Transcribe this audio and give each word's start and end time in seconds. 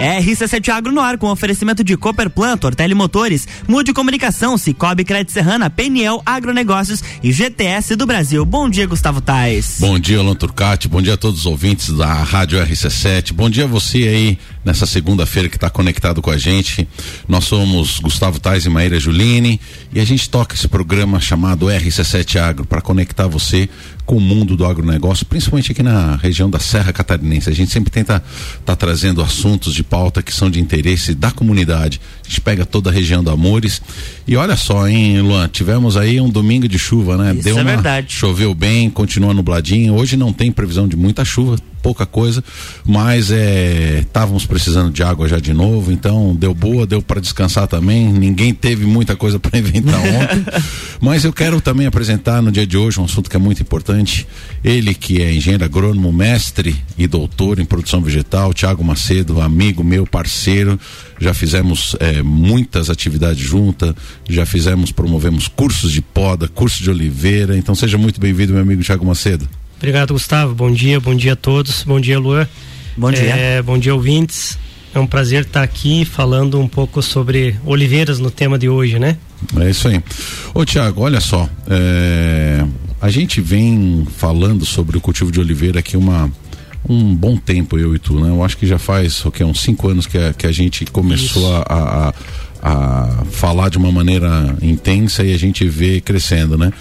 RC7 0.00 0.70
Agro 0.70 0.92
no 0.92 1.00
ar 1.02 1.18
com 1.18 1.30
oferecimento 1.30 1.84
de 1.84 1.94
Cooper 1.94 2.30
Plant, 2.30 2.64
Ortele 2.64 2.94
Motores, 2.94 3.46
Mude 3.68 3.92
Comunicação, 3.92 4.56
Cicobi 4.56 5.04
Crédito 5.04 5.30
Serrana, 5.30 5.68
Peniel 5.68 6.22
Agronegócios 6.24 7.04
e 7.22 7.30
GTS 7.30 7.96
do 7.96 8.06
Brasil. 8.06 8.42
Bom 8.46 8.70
dia, 8.70 8.86
Gustavo 8.86 9.20
Tais. 9.20 9.76
Bom 9.78 9.98
dia, 9.98 10.18
Alan 10.18 10.34
Turcati. 10.34 10.88
Bom 10.88 11.02
dia 11.02 11.14
a 11.14 11.16
todos 11.18 11.40
os 11.40 11.46
ouvintes 11.46 11.92
da 11.92 12.14
Rádio 12.14 12.58
RC7. 12.58 13.34
Bom 13.34 13.50
dia 13.50 13.64
a 13.64 13.66
você 13.66 13.98
aí 13.98 14.38
nessa 14.64 14.86
segunda-feira 14.86 15.48
que 15.48 15.56
está 15.56 15.70
conectado 15.70 16.20
com 16.20 16.30
a 16.30 16.36
gente. 16.36 16.86
Nós 17.28 17.44
somos 17.44 17.98
Gustavo 17.98 18.38
Tais 18.38 18.66
e 18.66 18.68
Maíra 18.68 18.98
Juline 18.98 19.60
e 19.92 20.00
a 20.00 20.04
gente 20.04 20.28
toca 20.28 20.54
esse 20.54 20.68
programa 20.68 21.20
chamado 21.20 21.66
RC7 21.66 22.36
Agro 22.40 22.64
para 22.66 22.80
conectar 22.80 23.26
você 23.26 23.68
com 24.10 24.16
o 24.16 24.20
mundo 24.20 24.56
do 24.56 24.64
agronegócio, 24.64 25.24
principalmente 25.24 25.70
aqui 25.70 25.84
na 25.84 26.16
região 26.16 26.50
da 26.50 26.58
Serra 26.58 26.92
Catarinense. 26.92 27.48
A 27.48 27.54
gente 27.54 27.70
sempre 27.70 27.92
tenta 27.92 28.16
estar 28.16 28.60
tá 28.64 28.74
trazendo 28.74 29.22
assuntos 29.22 29.72
de 29.72 29.84
pauta 29.84 30.20
que 30.20 30.34
são 30.34 30.50
de 30.50 30.60
interesse 30.60 31.14
da 31.14 31.30
comunidade. 31.30 32.00
A 32.24 32.28
gente 32.28 32.40
pega 32.40 32.66
toda 32.66 32.90
a 32.90 32.92
região 32.92 33.22
do 33.22 33.30
Amores. 33.30 33.80
E 34.26 34.36
olha 34.36 34.56
só, 34.56 34.88
hein, 34.88 35.20
Luan, 35.20 35.48
tivemos 35.48 35.96
aí 35.96 36.20
um 36.20 36.28
domingo 36.28 36.66
de 36.66 36.76
chuva, 36.76 37.16
né? 37.16 37.34
Isso 37.34 37.44
Deu 37.44 37.58
é 37.58 37.62
uma, 37.62 37.70
verdade. 37.70 38.12
Choveu 38.12 38.52
bem, 38.52 38.90
continua 38.90 39.32
nubladinho. 39.32 39.94
Hoje 39.94 40.16
não 40.16 40.32
tem 40.32 40.50
previsão 40.50 40.88
de 40.88 40.96
muita 40.96 41.24
chuva, 41.24 41.56
pouca 41.82 42.06
coisa, 42.06 42.42
mas 42.84 43.30
é, 43.30 44.00
estávamos 44.00 44.46
precisando 44.46 44.92
de 44.92 45.02
água 45.02 45.28
já 45.28 45.38
de 45.38 45.52
novo, 45.52 45.92
então 45.92 46.34
deu 46.34 46.54
boa, 46.54 46.86
deu 46.86 47.02
para 47.02 47.20
descansar 47.20 47.66
também. 47.66 48.12
Ninguém 48.12 48.54
teve 48.54 48.84
muita 48.86 49.16
coisa 49.16 49.38
para 49.38 49.56
inventar 49.58 50.00
ontem, 50.00 50.44
mas 51.00 51.24
eu 51.24 51.32
quero 51.32 51.60
também 51.60 51.86
apresentar 51.86 52.42
no 52.42 52.52
dia 52.52 52.66
de 52.66 52.76
hoje 52.76 53.00
um 53.00 53.04
assunto 53.04 53.28
que 53.28 53.36
é 53.36 53.38
muito 53.38 53.62
importante. 53.62 54.26
Ele 54.62 54.94
que 54.94 55.22
é 55.22 55.32
engenheiro 55.32 55.64
agrônomo, 55.64 56.12
mestre 56.12 56.76
e 56.98 57.06
doutor 57.06 57.58
em 57.58 57.64
produção 57.64 58.00
vegetal, 58.02 58.52
Tiago 58.52 58.84
Macedo, 58.84 59.40
amigo 59.40 59.82
meu, 59.82 60.06
parceiro. 60.06 60.78
Já 61.18 61.34
fizemos 61.34 61.96
é, 62.00 62.22
muitas 62.22 62.88
atividades 62.88 63.42
juntas, 63.42 63.94
já 64.28 64.46
fizemos, 64.46 64.90
promovemos 64.90 65.48
cursos 65.48 65.92
de 65.92 66.00
poda, 66.00 66.48
curso 66.48 66.82
de 66.82 66.90
oliveira. 66.90 67.56
Então 67.56 67.74
seja 67.74 67.98
muito 67.98 68.20
bem-vindo, 68.20 68.52
meu 68.52 68.62
amigo 68.62 68.82
Tiago 68.82 69.04
Macedo. 69.04 69.48
Obrigado, 69.80 70.12
Gustavo. 70.12 70.54
Bom 70.54 70.70
dia, 70.70 71.00
bom 71.00 71.14
dia 71.14 71.32
a 71.32 71.36
todos. 71.36 71.84
Bom 71.84 71.98
dia, 71.98 72.18
Luan. 72.18 72.46
Bom 72.94 73.10
dia. 73.10 73.34
É, 73.34 73.62
bom 73.62 73.78
dia, 73.78 73.94
ouvintes. 73.94 74.58
É 74.94 75.00
um 75.00 75.06
prazer 75.06 75.44
estar 75.44 75.62
aqui 75.62 76.04
falando 76.04 76.60
um 76.60 76.68
pouco 76.68 77.00
sobre 77.00 77.56
oliveiras 77.64 78.18
no 78.18 78.30
tema 78.30 78.58
de 78.58 78.68
hoje, 78.68 78.98
né? 78.98 79.16
É 79.58 79.70
isso 79.70 79.88
aí. 79.88 80.02
Ô 80.52 80.66
Tiago, 80.66 81.00
olha 81.00 81.18
só, 81.18 81.48
é, 81.66 82.62
a 83.00 83.08
gente 83.08 83.40
vem 83.40 84.06
falando 84.18 84.66
sobre 84.66 84.98
o 84.98 85.00
cultivo 85.00 85.32
de 85.32 85.40
oliveira 85.40 85.78
aqui 85.78 85.96
uma 85.96 86.30
um 86.86 87.14
bom 87.14 87.38
tempo 87.38 87.78
eu 87.78 87.94
e 87.94 87.98
tu, 87.98 88.20
né? 88.20 88.28
Eu 88.28 88.44
acho 88.44 88.58
que 88.58 88.66
já 88.66 88.78
faz 88.78 89.24
o 89.24 89.30
que 89.30 89.42
uns 89.42 89.62
cinco 89.62 89.88
anos 89.88 90.06
que 90.06 90.18
a, 90.18 90.34
que 90.34 90.46
a 90.46 90.52
gente 90.52 90.84
começou 90.84 91.56
a, 91.56 91.62
a, 91.68 92.14
a 92.62 93.24
falar 93.30 93.70
de 93.70 93.78
uma 93.78 93.90
maneira 93.90 94.56
intensa 94.60 95.24
e 95.24 95.32
a 95.32 95.38
gente 95.38 95.66
vê 95.68 96.00
crescendo, 96.00 96.58
né? 96.58 96.72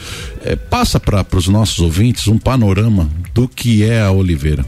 É, 0.44 0.56
passa 0.56 1.00
para 1.00 1.26
os 1.36 1.48
nossos 1.48 1.80
ouvintes 1.80 2.28
um 2.28 2.38
panorama 2.38 3.10
do 3.34 3.48
que 3.48 3.84
é 3.84 4.02
a 4.02 4.12
oliveira. 4.12 4.66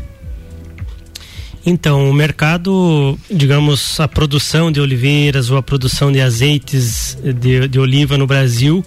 Então, 1.63 2.09
o 2.09 2.13
mercado, 2.13 3.17
digamos, 3.29 3.99
a 3.99 4.07
produção 4.07 4.71
de 4.71 4.81
oliveiras 4.81 5.51
ou 5.51 5.57
a 5.57 5.63
produção 5.63 6.11
de 6.11 6.19
azeites 6.19 7.15
de, 7.23 7.67
de 7.67 7.79
oliva 7.79 8.17
no 8.17 8.25
Brasil 8.25 8.83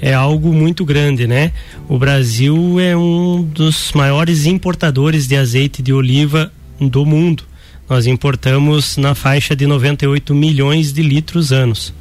é 0.00 0.12
algo 0.12 0.52
muito 0.52 0.84
grande, 0.84 1.26
né? 1.26 1.52
O 1.88 1.98
Brasil 1.98 2.80
é 2.80 2.96
um 2.96 3.42
dos 3.42 3.92
maiores 3.92 4.44
importadores 4.44 5.28
de 5.28 5.36
azeite 5.36 5.82
de 5.82 5.92
oliva 5.92 6.52
do 6.80 7.06
mundo. 7.06 7.44
Nós 7.88 8.06
importamos 8.06 8.96
na 8.96 9.14
faixa 9.14 9.54
de 9.54 9.66
98 9.66 10.34
milhões 10.34 10.92
de 10.92 11.02
litros 11.02 11.52
anos. 11.52 11.94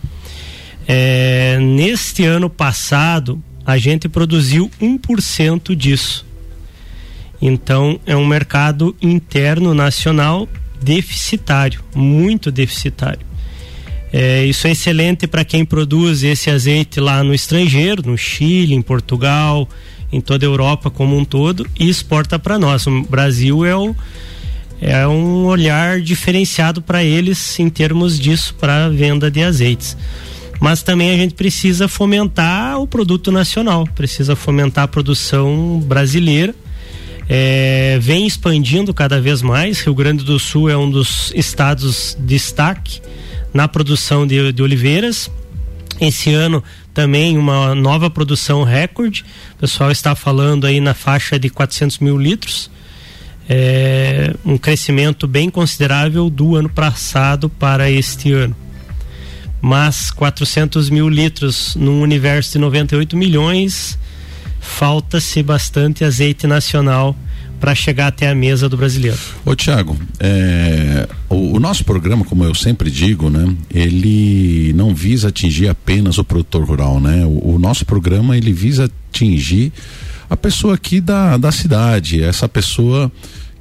É, 0.87 1.57
neste 1.59 2.23
ano 2.25 2.49
passado, 2.49 3.41
a 3.65 3.77
gente 3.77 4.09
produziu 4.09 4.69
1% 4.81 5.75
disso. 5.75 6.25
Então, 7.41 7.99
é 8.05 8.15
um 8.15 8.25
mercado 8.25 8.95
interno 9.01 9.73
nacional 9.73 10.47
deficitário, 10.81 11.83
muito 11.95 12.51
deficitário. 12.51 13.25
É, 14.13 14.45
isso 14.45 14.67
é 14.67 14.71
excelente 14.71 15.27
para 15.27 15.43
quem 15.43 15.65
produz 15.65 16.23
esse 16.23 16.49
azeite 16.49 16.99
lá 16.99 17.23
no 17.23 17.33
estrangeiro, 17.33 18.01
no 18.05 18.17
Chile, 18.17 18.73
em 18.73 18.81
Portugal, 18.81 19.67
em 20.11 20.21
toda 20.21 20.45
a 20.45 20.47
Europa 20.47 20.89
como 20.89 21.17
um 21.17 21.25
todo, 21.25 21.67
e 21.77 21.89
exporta 21.89 22.39
para 22.39 22.57
nós. 22.57 22.87
O 22.87 23.01
Brasil 23.01 23.65
é 23.65 23.75
o, 23.75 23.95
é 24.81 25.07
um 25.07 25.45
olhar 25.45 26.01
diferenciado 26.01 26.81
para 26.81 27.03
eles 27.03 27.59
em 27.59 27.69
termos 27.69 28.19
disso 28.19 28.55
para 28.55 28.89
venda 28.89 29.31
de 29.31 29.41
azeites. 29.41 29.97
Mas 30.59 30.81
também 30.83 31.11
a 31.11 31.17
gente 31.17 31.33
precisa 31.33 31.87
fomentar 31.87 32.79
o 32.79 32.87
produto 32.87 33.31
nacional, 33.31 33.85
precisa 33.95 34.35
fomentar 34.35 34.85
a 34.85 34.87
produção 34.87 35.79
brasileira. 35.85 36.55
É, 37.27 37.97
vem 38.01 38.27
expandindo 38.27 38.93
cada 38.93 39.19
vez 39.19 39.41
mais. 39.41 39.79
Rio 39.81 39.95
Grande 39.95 40.23
do 40.23 40.39
Sul 40.39 40.69
é 40.69 40.77
um 40.77 40.89
dos 40.89 41.31
estados 41.35 42.15
destaque 42.19 43.01
na 43.53 43.67
produção 43.67 44.27
de, 44.27 44.51
de 44.51 44.61
oliveiras. 44.61 45.29
Esse 45.99 46.33
ano 46.33 46.63
também 46.93 47.37
uma 47.37 47.73
nova 47.73 48.09
produção 48.09 48.63
recorde. 48.63 49.25
O 49.55 49.59
pessoal 49.61 49.91
está 49.91 50.15
falando 50.15 50.65
aí 50.65 50.79
na 50.79 50.93
faixa 50.93 51.39
de 51.39 51.49
400 51.49 51.99
mil 51.99 52.17
litros 52.17 52.69
é, 53.47 54.33
um 54.43 54.57
crescimento 54.57 55.27
bem 55.27 55.49
considerável 55.49 56.29
do 56.29 56.55
ano 56.55 56.69
passado 56.69 57.49
para 57.49 57.89
este 57.89 58.31
ano. 58.31 58.55
Mas 59.61 60.11
400 60.11 60.89
mil 60.89 61.09
litros 61.09 61.75
num 61.75 62.01
universo 62.01 62.53
de 62.53 62.59
98 62.59 63.17
milhões, 63.17 63.97
falta-se 64.59 65.41
bastante 65.41 66.03
azeite 66.03 66.45
nacional 66.45 67.15
para 67.59 67.73
chegar 67.73 68.07
até 68.07 68.29
a 68.29 68.35
mesa 68.35 68.67
do 68.67 68.75
brasileiro. 68.77 69.17
Ô 69.45 69.55
Tiago, 69.55 69.97
é, 70.19 71.07
o, 71.29 71.55
o, 71.55 71.59
nosso 71.59 71.83
programa, 71.83 72.25
como 72.25 72.43
eu 72.43 72.53
sempre 72.53 72.91
digo, 72.91 73.29
né, 73.29 73.55
ele 73.73 74.73
não 74.73 74.93
visa 74.93 75.29
atingir 75.29 75.69
apenas 75.69 76.17
o 76.17 76.23
produtor 76.23 76.63
rural, 76.63 76.99
né? 76.99 77.25
O, 77.25 77.55
o 77.55 77.59
nosso 77.59 77.85
programa 77.85 78.37
ele 78.37 78.51
visa 78.51 78.89
atingir 79.09 79.71
a 80.35 80.37
pessoa 80.37 80.75
aqui 80.75 80.99
da, 80.99 81.37
da 81.37 81.51
cidade, 81.51 82.21
essa 82.21 82.47
pessoa 82.47 83.11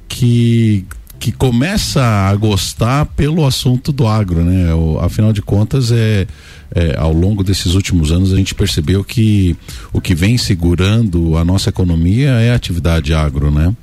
que 0.07 0.85
que 1.17 1.31
começa 1.31 2.03
a 2.03 2.35
gostar 2.35 3.05
pelo 3.05 3.45
assunto 3.45 3.91
do 3.91 4.05
agro, 4.05 4.43
né? 4.43 4.73
O, 4.75 4.99
afinal 4.99 5.31
de 5.31 5.41
contas, 5.41 5.89
é, 5.91 6.27
é, 6.75 6.95
ao 6.97 7.13
longo 7.13 7.41
desses 7.41 7.73
últimos 7.73 8.11
anos 8.11 8.33
a 8.33 8.35
gente 8.35 8.53
percebeu 8.53 9.01
que 9.01 9.55
o 9.93 10.01
que 10.01 10.13
vem 10.13 10.37
segurando 10.37 11.37
a 11.37 11.45
nossa 11.45 11.69
economia 11.69 12.31
é 12.31 12.51
a 12.51 12.55
atividade 12.55 13.13
agro, 13.13 13.49
né? 13.49 13.73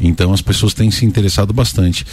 Então 0.00 0.32
as 0.32 0.42
pessoas 0.42 0.74
têm 0.74 0.90
se 0.90 1.06
interessado 1.06 1.54
bastante. 1.54 2.04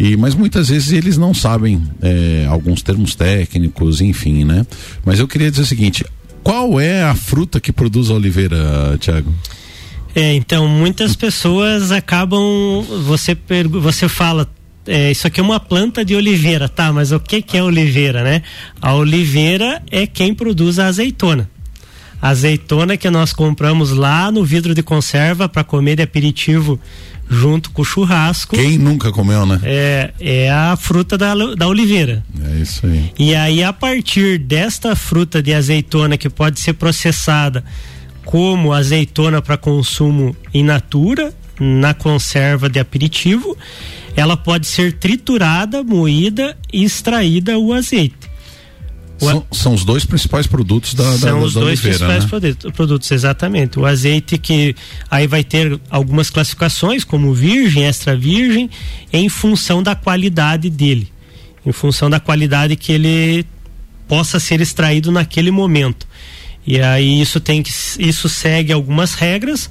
E, 0.00 0.16
mas 0.16 0.34
muitas 0.34 0.70
vezes 0.70 0.92
eles 0.92 1.18
não 1.18 1.34
sabem 1.34 1.82
é, 2.00 2.46
alguns 2.48 2.82
termos 2.82 3.14
técnicos, 3.14 4.00
enfim, 4.00 4.44
né? 4.44 4.66
Mas 5.04 5.20
eu 5.20 5.28
queria 5.28 5.50
dizer 5.50 5.62
o 5.62 5.66
seguinte: 5.66 6.04
qual 6.42 6.80
é 6.80 7.02
a 7.02 7.14
fruta 7.14 7.60
que 7.60 7.70
produz 7.70 8.10
a 8.10 8.14
oliveira, 8.14 8.96
Tiago? 8.98 9.32
É, 10.16 10.32
então 10.32 10.66
muitas 10.66 11.14
pessoas 11.14 11.92
acabam. 11.92 12.82
Você, 13.04 13.36
você 13.70 14.08
fala, 14.08 14.50
é, 14.86 15.10
isso 15.10 15.26
aqui 15.26 15.40
é 15.40 15.42
uma 15.42 15.60
planta 15.60 16.02
de 16.02 16.14
oliveira, 16.14 16.70
tá? 16.70 16.90
Mas 16.90 17.12
o 17.12 17.20
que, 17.20 17.42
que 17.42 17.54
é 17.54 17.62
oliveira, 17.62 18.24
né? 18.24 18.40
A 18.80 18.94
oliveira 18.94 19.82
é 19.90 20.06
quem 20.06 20.32
produz 20.32 20.78
a 20.78 20.86
azeitona. 20.86 21.50
A 22.22 22.30
azeitona 22.30 22.96
que 22.96 23.10
nós 23.10 23.34
compramos 23.34 23.90
lá 23.90 24.30
no 24.30 24.42
vidro 24.42 24.74
de 24.74 24.82
conserva 24.82 25.50
para 25.50 25.62
comer 25.62 25.96
de 25.96 26.02
aperitivo 26.02 26.80
junto 27.28 27.70
com 27.70 27.82
o 27.82 27.84
churrasco. 27.84 28.56
Quem 28.56 28.78
nunca 28.78 29.12
comeu, 29.12 29.44
né? 29.44 29.60
É, 29.64 30.14
é 30.18 30.50
a 30.50 30.74
fruta 30.76 31.18
da, 31.18 31.34
da 31.34 31.68
oliveira. 31.68 32.24
É 32.42 32.56
isso 32.62 32.86
aí. 32.86 33.12
E 33.18 33.34
aí, 33.34 33.62
a 33.62 33.72
partir 33.72 34.38
desta 34.38 34.96
fruta 34.96 35.42
de 35.42 35.52
azeitona 35.52 36.16
que 36.16 36.30
pode 36.30 36.58
ser 36.58 36.72
processada 36.72 37.62
como 38.26 38.72
azeitona 38.72 39.40
para 39.40 39.56
consumo 39.56 40.36
in 40.52 40.64
natura, 40.64 41.32
na 41.58 41.94
conserva 41.94 42.68
de 42.68 42.78
aperitivo, 42.78 43.56
ela 44.16 44.36
pode 44.36 44.66
ser 44.66 44.94
triturada, 44.94 45.82
moída 45.82 46.58
e 46.72 46.84
extraída 46.84 47.56
o 47.56 47.72
azeite. 47.72 48.26
São, 49.18 49.46
são, 49.50 49.74
os 49.74 49.84
dois 49.84 50.04
principais 50.04 50.46
produtos 50.46 50.92
da, 50.92 51.04
da 51.04 51.18
São 51.18 51.40
os 51.40 51.54
da 51.54 51.60
dois 51.60 51.80
oliveira, 51.80 52.06
principais 52.06 52.42
né? 52.42 52.72
produtos, 52.72 53.10
exatamente. 53.10 53.78
O 53.78 53.86
azeite 53.86 54.36
que 54.36 54.74
aí 55.10 55.26
vai 55.26 55.42
ter 55.42 55.80
algumas 55.88 56.28
classificações, 56.28 57.02
como 57.02 57.32
virgem, 57.32 57.84
extra 57.84 58.14
virgem, 58.14 58.68
em 59.10 59.28
função 59.30 59.82
da 59.82 59.94
qualidade 59.94 60.68
dele, 60.68 61.10
em 61.64 61.72
função 61.72 62.10
da 62.10 62.20
qualidade 62.20 62.76
que 62.76 62.92
ele 62.92 63.46
possa 64.06 64.38
ser 64.38 64.60
extraído 64.60 65.10
naquele 65.10 65.50
momento. 65.50 66.06
E 66.66 66.80
aí 66.80 67.20
isso 67.20 67.40
tem 67.40 67.62
que 67.62 67.70
isso 67.98 68.28
segue 68.28 68.72
algumas 68.72 69.14
regras 69.14 69.70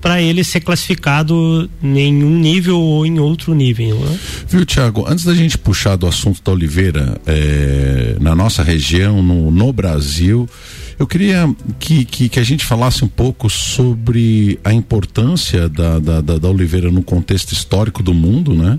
para 0.00 0.22
ele 0.22 0.42
ser 0.42 0.60
classificado 0.60 1.70
em 1.82 2.24
um 2.24 2.38
nível 2.38 2.80
ou 2.80 3.04
em 3.04 3.18
outro 3.18 3.54
nível. 3.54 3.98
Né? 3.98 4.18
Viu, 4.48 4.64
Tiago? 4.64 5.04
Antes 5.06 5.24
da 5.24 5.34
gente 5.34 5.58
puxar 5.58 5.96
do 5.96 6.06
assunto 6.06 6.42
da 6.42 6.52
oliveira 6.52 7.20
é, 7.26 8.16
na 8.18 8.34
nossa 8.34 8.62
região, 8.62 9.22
no, 9.22 9.50
no 9.50 9.72
Brasil, 9.72 10.48
eu 10.98 11.06
queria 11.06 11.54
que, 11.78 12.04
que, 12.04 12.28
que, 12.30 12.40
a 12.40 12.42
gente 12.42 12.64
falasse 12.64 13.04
um 13.04 13.08
pouco 13.08 13.50
sobre 13.50 14.58
a 14.64 14.72
importância 14.72 15.68
da, 15.68 15.98
da, 15.98 16.20
da, 16.20 16.38
da 16.38 16.48
oliveira 16.48 16.90
no 16.90 17.02
contexto 17.02 17.52
histórico 17.52 18.02
do 18.02 18.14
mundo, 18.14 18.54
né? 18.54 18.78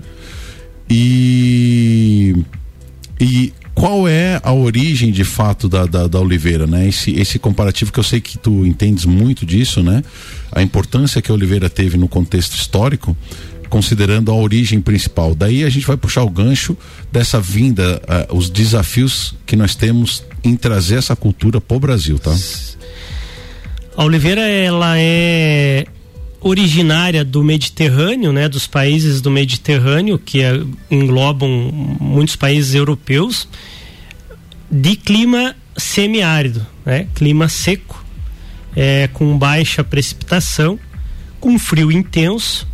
E, 0.90 2.34
e 3.20 3.52
qual 3.74 4.06
é 4.06 4.40
a 4.42 4.52
origem 4.52 5.10
de 5.10 5.24
fato 5.24 5.68
da, 5.68 5.86
da, 5.86 6.06
da, 6.06 6.20
oliveira, 6.20 6.66
né? 6.66 6.88
Esse, 6.88 7.12
esse 7.12 7.38
comparativo 7.38 7.92
que 7.92 7.98
eu 7.98 8.04
sei 8.04 8.20
que 8.20 8.36
tu 8.36 8.66
entendes 8.66 9.04
muito 9.04 9.46
disso, 9.46 9.82
né? 9.82 10.02
A 10.50 10.62
importância 10.62 11.22
que 11.22 11.30
a 11.30 11.34
oliveira 11.34 11.70
teve 11.70 11.96
no 11.96 12.06
contexto 12.06 12.54
histórico, 12.54 13.16
considerando 13.70 14.30
a 14.30 14.34
origem 14.34 14.80
principal. 14.80 15.34
Daí 15.34 15.64
a 15.64 15.70
gente 15.70 15.86
vai 15.86 15.96
puxar 15.96 16.22
o 16.22 16.30
gancho 16.30 16.76
dessa 17.10 17.40
vinda, 17.40 18.02
uh, 18.30 18.36
os 18.36 18.50
desafios 18.50 19.34
que 19.46 19.56
nós 19.56 19.74
temos 19.74 20.22
em 20.44 20.54
trazer 20.54 20.96
essa 20.96 21.16
cultura 21.16 21.60
para 21.60 21.76
o 21.76 21.80
Brasil, 21.80 22.18
tá? 22.18 22.34
A 23.96 24.04
oliveira, 24.04 24.42
ela 24.42 24.98
é 24.98 25.86
originária 26.42 27.24
do 27.24 27.42
Mediterrâneo, 27.42 28.32
né, 28.32 28.48
dos 28.48 28.66
países 28.66 29.20
do 29.20 29.30
Mediterrâneo, 29.30 30.18
que 30.18 30.42
é, 30.42 30.60
englobam 30.90 31.48
muitos 32.00 32.36
países 32.36 32.74
europeus, 32.74 33.48
de 34.70 34.96
clima 34.96 35.54
semiárido, 35.76 36.66
né, 36.84 37.06
clima 37.14 37.48
seco, 37.48 38.04
é, 38.74 39.08
com 39.12 39.36
baixa 39.38 39.84
precipitação, 39.84 40.78
com 41.38 41.58
frio 41.58 41.92
intenso, 41.92 42.66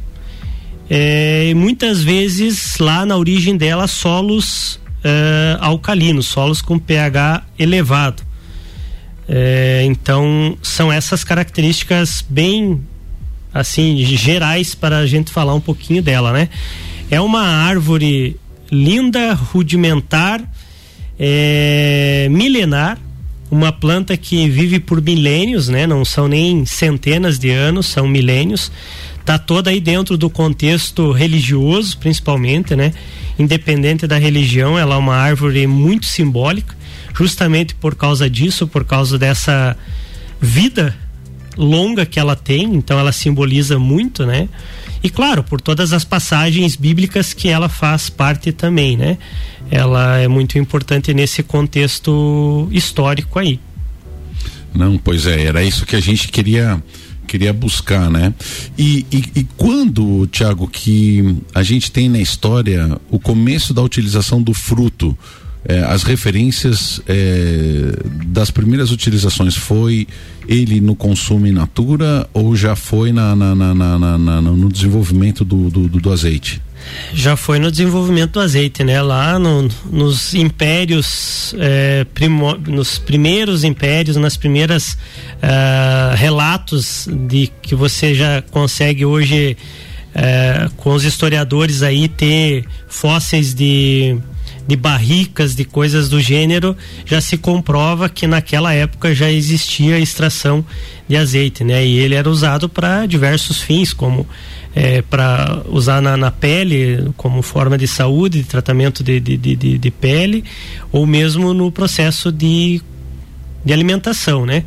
é, 0.90 1.50
e 1.50 1.54
muitas 1.54 2.02
vezes 2.02 2.78
lá 2.78 3.04
na 3.04 3.16
origem 3.16 3.56
dela 3.56 3.86
solos 3.86 4.80
é, 5.04 5.56
alcalinos, 5.60 6.26
solos 6.26 6.62
com 6.62 6.78
pH 6.78 7.44
elevado. 7.58 8.22
É, 9.28 9.82
então 9.84 10.56
são 10.62 10.90
essas 10.90 11.22
características 11.22 12.24
bem 12.26 12.80
assim 13.52 13.96
gerais 14.04 14.74
para 14.74 14.98
a 14.98 15.06
gente 15.06 15.30
falar 15.30 15.54
um 15.54 15.60
pouquinho 15.60 16.02
dela, 16.02 16.32
né? 16.32 16.48
É 17.10 17.20
uma 17.20 17.42
árvore 17.42 18.36
linda, 18.70 19.32
rudimentar, 19.34 20.42
é, 21.18 22.28
milenar, 22.30 22.98
uma 23.50 23.72
planta 23.72 24.16
que 24.16 24.48
vive 24.48 24.78
por 24.78 25.00
milênios, 25.00 25.68
né? 25.68 25.86
Não 25.86 26.04
são 26.04 26.28
nem 26.28 26.66
centenas 26.66 27.38
de 27.38 27.50
anos, 27.50 27.86
são 27.86 28.06
milênios. 28.06 28.70
Tá 29.24 29.38
toda 29.38 29.70
aí 29.70 29.80
dentro 29.80 30.16
do 30.16 30.28
contexto 30.28 31.12
religioso, 31.12 31.96
principalmente, 31.98 32.76
né? 32.76 32.92
Independente 33.38 34.06
da 34.06 34.18
religião, 34.18 34.78
ela 34.78 34.94
é 34.94 34.98
uma 34.98 35.16
árvore 35.16 35.66
muito 35.66 36.06
simbólica, 36.06 36.76
justamente 37.14 37.74
por 37.74 37.94
causa 37.94 38.28
disso, 38.28 38.66
por 38.66 38.84
causa 38.84 39.18
dessa 39.18 39.76
vida 40.40 40.94
longa 41.58 42.06
que 42.06 42.19
ela 42.19 42.37
tem, 42.37 42.75
então 42.76 42.99
ela 42.99 43.12
simboliza 43.12 43.78
muito, 43.78 44.25
né? 44.25 44.49
E 45.02 45.10
claro, 45.10 45.43
por 45.43 45.60
todas 45.60 45.93
as 45.93 46.05
passagens 46.05 46.76
bíblicas 46.76 47.34
que 47.34 47.49
ela 47.49 47.69
faz 47.69 48.08
parte 48.08 48.52
também, 48.52 48.96
né? 48.96 49.19
Ela 49.70 50.19
é 50.19 50.28
muito 50.28 50.58
importante 50.58 51.12
nesse 51.12 51.43
contexto 51.43 52.69
histórico 52.70 53.38
aí. 53.38 53.60
Não, 54.75 54.96
pois 54.96 55.26
é, 55.26 55.44
era 55.44 55.62
isso 55.62 55.84
que 55.84 55.96
a 55.96 56.00
gente 56.00 56.28
queria 56.28 56.82
queria 57.26 57.52
buscar, 57.52 58.11
né? 58.11 58.32
E, 58.78 59.04
e, 59.12 59.40
e 59.40 59.46
quando, 59.56 60.26
Tiago, 60.28 60.66
que 60.66 61.37
a 61.54 61.62
gente 61.62 61.93
tem 61.93 62.08
na 62.08 62.19
história 62.19 62.99
o 63.11 63.19
começo 63.19 63.75
da 63.75 63.82
utilização 63.82 64.43
do 64.43 64.54
fruto 64.54 65.16
é, 65.64 65.81
as 65.81 66.02
referências 66.02 67.00
é, 67.06 67.93
das 68.26 68.50
primeiras 68.50 68.90
utilizações 68.90 69.56
foi 69.56 70.06
ele 70.49 70.81
no 70.81 70.94
consumo 70.94 71.46
in 71.46 71.52
natura 71.52 72.28
ou 72.32 72.56
já 72.56 72.75
foi 72.75 73.12
na, 73.12 73.37
na, 73.37 73.55
na, 73.55 74.40
no 74.40 74.72
desenvolvimento 74.72 75.44
do, 75.44 75.69
do, 75.69 75.88
do, 75.88 76.12
azeite? 76.12 76.62
Já 77.12 77.37
foi 77.37 77.58
no 77.58 77.70
desenvolvimento 77.70 78.32
do 78.32 78.40
azeite, 78.40 78.82
né? 78.82 79.02
Lá 79.02 79.38
no, 79.38 79.69
nos 79.90 80.32
impérios, 80.32 81.55
é, 81.58 82.06
nos 82.66 82.99
primeiros 82.99 83.62
impérios, 83.62 84.16
nas 84.16 84.37
primeiras 84.38 84.93
uh, 84.93 86.14
relatos 86.14 87.08
de 87.28 87.50
que 87.61 87.75
você 87.75 88.14
já 88.14 88.40
consegue 88.40 89.04
hoje 89.04 89.56
uh, 90.14 90.72
com 90.76 90.94
os 90.94 91.04
historiadores 91.04 91.82
aí 91.82 92.08
ter 92.08 92.64
fósseis 92.88 93.52
de 93.52 94.16
de 94.68 94.76
barricas, 94.76 95.56
de 95.56 95.64
coisas 95.64 96.10
do 96.10 96.20
gênero, 96.20 96.76
já 97.06 97.22
se 97.22 97.38
comprova 97.38 98.06
que 98.06 98.26
naquela 98.26 98.74
época 98.74 99.14
já 99.14 99.32
existia 99.32 99.98
extração 99.98 100.62
de 101.08 101.16
azeite, 101.16 101.64
né? 101.64 101.86
E 101.86 101.98
ele 101.98 102.14
era 102.14 102.28
usado 102.28 102.68
para 102.68 103.06
diversos 103.06 103.62
fins, 103.62 103.94
como 103.94 104.26
é, 104.76 105.00
para 105.00 105.62
usar 105.70 106.02
na, 106.02 106.18
na, 106.18 106.30
pele 106.30 107.10
como 107.16 107.40
forma 107.40 107.78
de 107.78 107.88
saúde, 107.88 108.42
de 108.42 108.44
tratamento 108.44 109.02
de, 109.02 109.18
de, 109.18 109.38
de, 109.38 109.78
de, 109.78 109.90
pele, 109.90 110.44
ou 110.92 111.06
mesmo 111.06 111.54
no 111.54 111.72
processo 111.72 112.30
de, 112.30 112.82
de 113.64 113.72
alimentação, 113.72 114.44
né? 114.44 114.64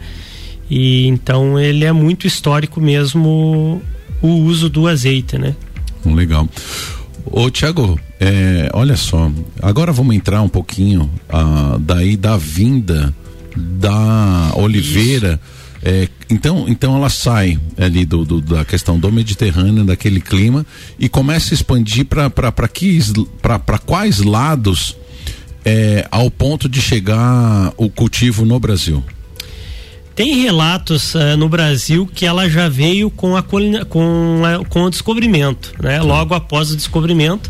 E 0.68 1.06
então 1.06 1.60
ele 1.60 1.86
é 1.86 1.92
muito 1.92 2.26
histórico 2.26 2.82
mesmo 2.82 3.80
o 4.20 4.28
uso 4.28 4.68
do 4.68 4.88
azeite, 4.88 5.38
né? 5.38 5.56
Legal. 6.04 6.50
Ô 7.34 7.50
Tiago, 7.50 7.98
é, 8.20 8.70
olha 8.74 8.98
só, 8.98 9.32
agora 9.62 9.94
vamos 9.94 10.14
entrar 10.14 10.42
um 10.42 10.50
pouquinho 10.50 11.10
ah, 11.30 11.78
daí 11.80 12.18
da 12.18 12.36
vinda 12.36 13.16
da 13.56 14.52
oliveira. 14.56 15.40
É, 15.82 16.10
então, 16.30 16.66
então 16.68 16.96
ela 16.96 17.10
sai 17.10 17.58
ali 17.78 18.06
do, 18.06 18.26
do, 18.26 18.42
da 18.42 18.66
questão 18.66 19.00
do 19.00 19.10
Mediterrâneo, 19.12 19.86
daquele 19.86 20.20
clima, 20.20 20.66
e 21.00 21.08
começa 21.08 21.54
a 21.54 21.56
expandir 21.56 22.06
para 22.06 23.78
quais 23.80 24.20
lados 24.20 24.98
é, 25.64 26.06
ao 26.12 26.30
ponto 26.30 26.68
de 26.68 26.82
chegar 26.82 27.74
o 27.78 27.90
cultivo 27.90 28.46
no 28.46 28.60
Brasil? 28.60 29.02
Tem 30.16 30.42
relatos 30.42 31.16
uh, 31.16 31.38
no 31.38 31.48
Brasil 31.48 32.06
que 32.06 32.26
ela 32.26 32.50
já 32.50 32.68
veio 32.68 33.10
com, 33.10 33.36
a, 33.36 33.42
com, 33.42 34.42
a, 34.46 34.66
com 34.66 34.84
o 34.84 34.90
descobrimento, 34.90 35.74
né? 35.82 36.02
Logo 36.02 36.34
após 36.34 36.72
o 36.72 36.76
descobrimento, 36.76 37.50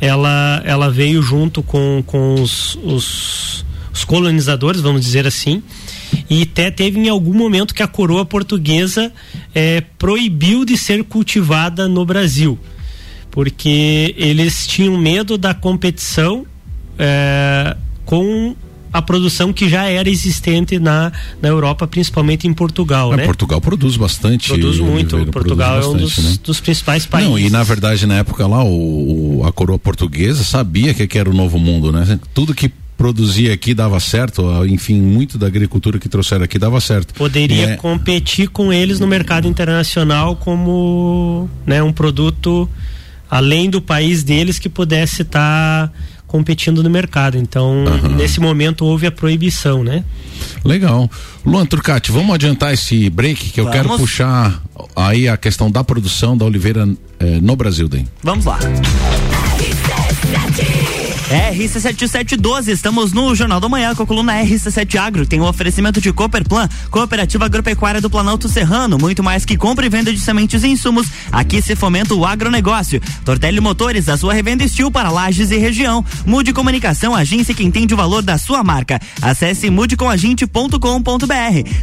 ela, 0.00 0.62
ela 0.64 0.90
veio 0.90 1.20
junto 1.22 1.62
com, 1.62 2.02
com 2.06 2.34
os, 2.34 2.78
os, 2.82 3.64
os 3.92 4.04
colonizadores, 4.04 4.80
vamos 4.80 5.02
dizer 5.02 5.26
assim, 5.26 5.62
e 6.28 6.42
até 6.42 6.70
teve 6.70 6.98
em 6.98 7.08
algum 7.08 7.34
momento 7.34 7.74
que 7.74 7.82
a 7.82 7.88
coroa 7.88 8.24
portuguesa 8.24 9.12
eh, 9.54 9.82
proibiu 9.98 10.64
de 10.64 10.76
ser 10.76 11.02
cultivada 11.04 11.88
no 11.88 12.04
Brasil, 12.04 12.58
porque 13.30 14.14
eles 14.16 14.66
tinham 14.66 14.96
medo 14.96 15.36
da 15.36 15.54
competição 15.54 16.46
eh, 16.98 17.76
com 18.04 18.54
a 18.96 19.02
produção 19.02 19.52
que 19.52 19.68
já 19.68 19.84
era 19.84 20.08
existente 20.08 20.78
na, 20.78 21.12
na 21.42 21.48
Europa, 21.48 21.86
principalmente 21.86 22.46
em 22.46 22.54
Portugal, 22.54 23.12
é, 23.12 23.18
né? 23.18 23.24
Portugal 23.26 23.60
produz 23.60 23.96
bastante. 23.96 24.48
Produz 24.48 24.78
muito. 24.78 25.16
Oliveira, 25.16 25.32
Portugal 25.32 25.80
produz 25.80 26.02
bastante, 26.02 26.18
é 26.18 26.20
um 26.20 26.24
dos, 26.24 26.32
né? 26.32 26.38
dos, 26.42 26.60
principais 26.60 27.06
países. 27.06 27.30
Não, 27.30 27.38
e 27.38 27.50
na 27.50 27.62
verdade 27.62 28.06
na 28.06 28.14
época 28.14 28.46
lá 28.46 28.64
o, 28.64 29.42
a 29.46 29.52
coroa 29.52 29.78
portuguesa 29.78 30.42
sabia 30.42 30.94
que 30.94 31.18
era 31.18 31.28
o 31.28 31.34
novo 31.34 31.58
mundo, 31.58 31.92
né? 31.92 32.18
Tudo 32.32 32.54
que 32.54 32.70
produzia 32.96 33.52
aqui 33.52 33.74
dava 33.74 34.00
certo, 34.00 34.64
enfim, 34.64 34.98
muito 34.98 35.36
da 35.36 35.46
agricultura 35.46 35.98
que 35.98 36.08
trouxeram 36.08 36.44
aqui 36.44 36.58
dava 36.58 36.80
certo. 36.80 37.12
Poderia 37.12 37.72
é... 37.72 37.76
competir 37.76 38.48
com 38.48 38.72
eles 38.72 38.98
no 38.98 39.06
mercado 39.06 39.46
internacional 39.46 40.36
como 40.36 41.48
né, 41.66 41.82
um 41.82 41.92
produto 41.92 42.68
além 43.30 43.68
do 43.68 43.82
país 43.82 44.22
deles 44.22 44.58
que 44.58 44.68
pudesse 44.68 45.22
estar 45.22 45.88
tá 45.88 45.92
competindo 46.36 46.82
no 46.82 46.90
mercado. 46.90 47.38
Então, 47.38 47.84
uhum. 47.84 48.14
nesse 48.14 48.40
momento 48.40 48.84
houve 48.84 49.06
a 49.06 49.10
proibição, 49.10 49.82
né? 49.82 50.04
Legal. 50.62 51.10
Luan 51.44 51.64
Turcati, 51.64 52.12
vamos 52.12 52.34
adiantar 52.34 52.74
esse 52.74 53.08
break 53.08 53.50
que 53.50 53.60
eu 53.60 53.64
vamos. 53.64 53.80
quero 53.80 53.96
puxar 53.96 54.62
aí 54.94 55.28
a 55.28 55.36
questão 55.38 55.70
da 55.70 55.82
produção 55.82 56.36
da 56.36 56.44
oliveira 56.44 56.86
eh, 57.18 57.38
no 57.40 57.56
Brasil, 57.56 57.88
daí. 57.88 58.04
Vamos 58.22 58.44
lá. 58.44 58.58
RC7712, 61.28 62.68
estamos 62.68 63.12
no 63.12 63.34
Jornal 63.34 63.58
da 63.58 63.68
Manhã 63.68 63.96
com 63.96 64.04
a 64.04 64.06
coluna 64.06 64.40
RC7 64.44 64.96
Agro. 64.96 65.26
Tem 65.26 65.40
o 65.40 65.44
um 65.44 65.48
oferecimento 65.48 66.00
de 66.00 66.12
Cooperplan, 66.12 66.68
Cooperativa 66.88 67.46
Agropecuária 67.46 68.00
do 68.00 68.08
Planalto 68.08 68.48
Serrano. 68.48 68.96
Muito 68.96 69.24
mais 69.24 69.44
que 69.44 69.56
compra 69.56 69.84
e 69.84 69.88
venda 69.88 70.12
de 70.12 70.20
sementes 70.20 70.62
e 70.62 70.68
insumos. 70.68 71.08
Aqui 71.32 71.60
se 71.60 71.74
fomenta 71.74 72.14
o 72.14 72.24
agronegócio. 72.24 73.00
Tortelli 73.24 73.60
Motores, 73.60 74.08
a 74.08 74.16
sua 74.16 74.34
revenda 74.34 74.62
estil 74.62 74.88
para 74.88 75.10
lajes 75.10 75.50
e 75.50 75.56
região. 75.56 76.04
Mude 76.24 76.52
Comunicação, 76.52 77.12
agência 77.12 77.52
que 77.52 77.64
entende 77.64 77.92
o 77.92 77.96
valor 77.96 78.22
da 78.22 78.38
sua 78.38 78.62
marca. 78.62 79.00
Acesse 79.20 79.68
mudecomagente.com.br. 79.68 80.78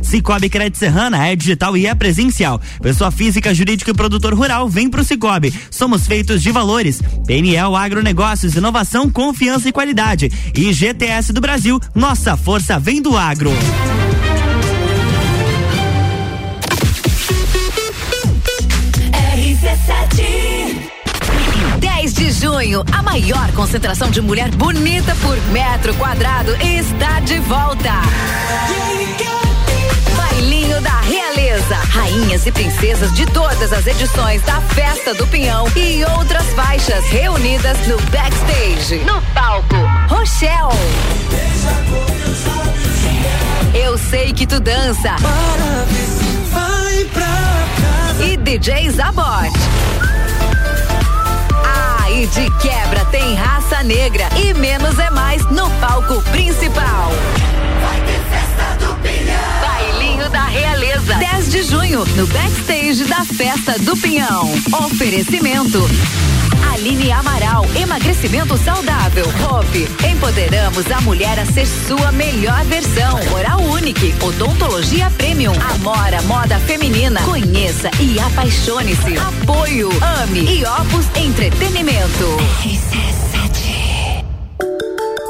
Cicobi 0.02 0.50
Crédito 0.50 0.78
Serrana 0.78 1.28
é 1.28 1.36
digital 1.36 1.76
e 1.76 1.86
é 1.86 1.94
presencial. 1.94 2.62
Pessoa 2.82 3.12
física, 3.12 3.54
jurídica 3.54 3.92
e 3.92 3.94
produtor 3.94 4.34
rural, 4.34 4.70
vem 4.70 4.90
pro 4.90 5.04
Cicobi. 5.04 5.54
Somos 5.70 6.08
feitos 6.08 6.42
de 6.42 6.50
valores. 6.50 7.02
PNL 7.28 7.76
Agronegócios, 7.76 8.56
inovação, 8.56 9.10
confiança 9.34 9.68
e 9.68 9.72
qualidade. 9.72 10.32
E 10.54 10.72
GTS 10.72 11.34
do 11.34 11.42
Brasil, 11.42 11.82
nossa 11.96 12.38
força 12.38 12.78
vem 12.80 13.02
do 13.02 13.18
agro. 13.18 13.50
RC7 19.36 20.24
10 21.80 22.14
de 22.14 22.32
junho, 22.32 22.84
a 22.92 23.02
maior 23.02 23.52
concentração 23.54 24.12
de 24.12 24.22
mulher 24.22 24.52
bonita 24.52 25.16
por 25.16 25.36
metro 25.52 25.96
quadrado 25.96 26.56
está 26.62 27.20
de 27.22 27.40
volta. 27.40 27.92
Realeza. 31.54 31.76
Rainhas 31.76 32.48
e 32.48 32.52
princesas 32.52 33.14
de 33.14 33.28
todas 33.28 33.72
as 33.72 33.86
edições 33.86 34.42
da 34.42 34.60
Festa 34.60 35.14
do 35.14 35.28
Pinhão 35.28 35.68
e 35.76 36.04
outras 36.18 36.46
faixas 36.54 37.06
reunidas 37.06 37.78
no 37.86 37.98
backstage. 38.10 39.04
No 39.06 39.22
palco, 39.34 39.76
Rochelle. 40.10 40.74
Eu 43.76 43.98
sei 44.00 44.34
que 44.34 44.48
tu 44.48 44.60
dança. 44.60 45.16
E 48.20 48.36
DJ 48.38 48.90
Zabot. 48.90 49.52
Ah, 51.66 52.10
e 52.10 52.26
de 52.26 52.50
quebra 52.58 53.06
tem 53.12 53.36
raça 53.36 53.84
negra 53.84 54.28
e 54.38 54.56
menos 54.56 54.98
é 54.98 55.12
mais 55.12 55.46
no 55.52 55.70
palco 55.80 56.20
principal. 56.32 57.12
Da 60.34 60.46
Realeza. 60.46 61.14
10 61.14 61.50
de 61.50 61.64
junho, 61.64 62.04
no 62.16 62.26
backstage 62.26 63.04
da 63.06 63.24
Festa 63.24 63.78
do 63.80 63.96
Pinhão. 63.96 64.52
Oferecimento. 64.86 65.80
Aline 66.74 67.12
Amaral, 67.12 67.64
emagrecimento 67.76 68.58
saudável. 68.58 69.26
Hope, 69.48 69.88
empoderamos 70.12 70.90
a 70.92 71.00
mulher 71.02 71.38
a 71.38 71.46
ser 71.46 71.68
sua 71.68 72.12
melhor 72.12 72.66
versão. 72.66 73.20
Oral 73.32 73.62
Unique, 73.62 74.16
odontologia 74.24 75.12
premium. 75.12 75.54
Amora, 75.76 76.20
moda 76.24 76.60
feminina. 76.62 77.22
Conheça 77.22 77.92
e 78.00 78.20
apaixone-se. 78.20 79.16
Apoio, 79.18 79.90
ame 80.24 80.40
e 80.40 80.66
Opus 80.66 81.06
Entretenimento. 81.16 82.38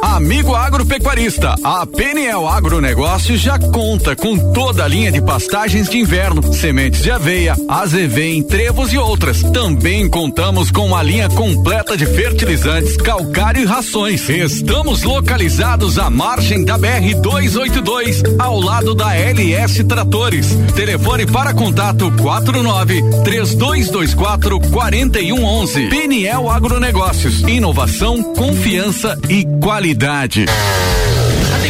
Amigo 0.04 0.54
agropecuarista, 0.54 1.56
a 1.64 1.88
PNL 1.88 2.46
Agronegócios 2.46 3.40
já 3.40 3.58
conta 3.58 4.18
com 4.18 4.38
toda 4.52 4.84
a 4.84 4.88
linha 4.88 5.10
de 5.10 5.22
pastagens 5.22 5.88
de 5.88 5.98
inverno, 5.98 6.54
sementes 6.54 7.02
de 7.02 7.10
aveia, 7.10 7.56
azevém, 7.70 8.44
trevos 8.44 8.92
e 8.92 8.98
outras. 8.98 9.42
Também 9.42 10.10
contamos 10.10 10.70
com 10.72 10.88
uma 10.88 11.02
linha 11.02 11.30
completa 11.30 11.96
de 11.96 12.06
fertilizantes, 12.06 12.98
calcário 12.98 13.62
e 13.62 13.66
rações. 13.66 14.28
Estamos 14.28 15.04
localizados 15.04 15.98
à 15.98 16.10
margem 16.10 16.66
da 16.66 16.78
BR 16.78 17.16
282, 17.22 18.24
ao 18.38 18.60
lado 18.60 18.94
da 18.94 19.16
LS 19.16 19.86
Tratores. 19.86 20.48
Telefone 20.76 21.26
para 21.26 21.54
contato 21.54 22.12
49 22.22 23.02
3224 23.24 24.60
4111. 24.70 25.88
PNL 25.88 26.50
Agronegócios, 26.50 27.40
inovação, 27.44 28.22
confiança 28.34 29.18
e 29.30 29.46
qualidade. 29.62 29.93
A 29.94 31.13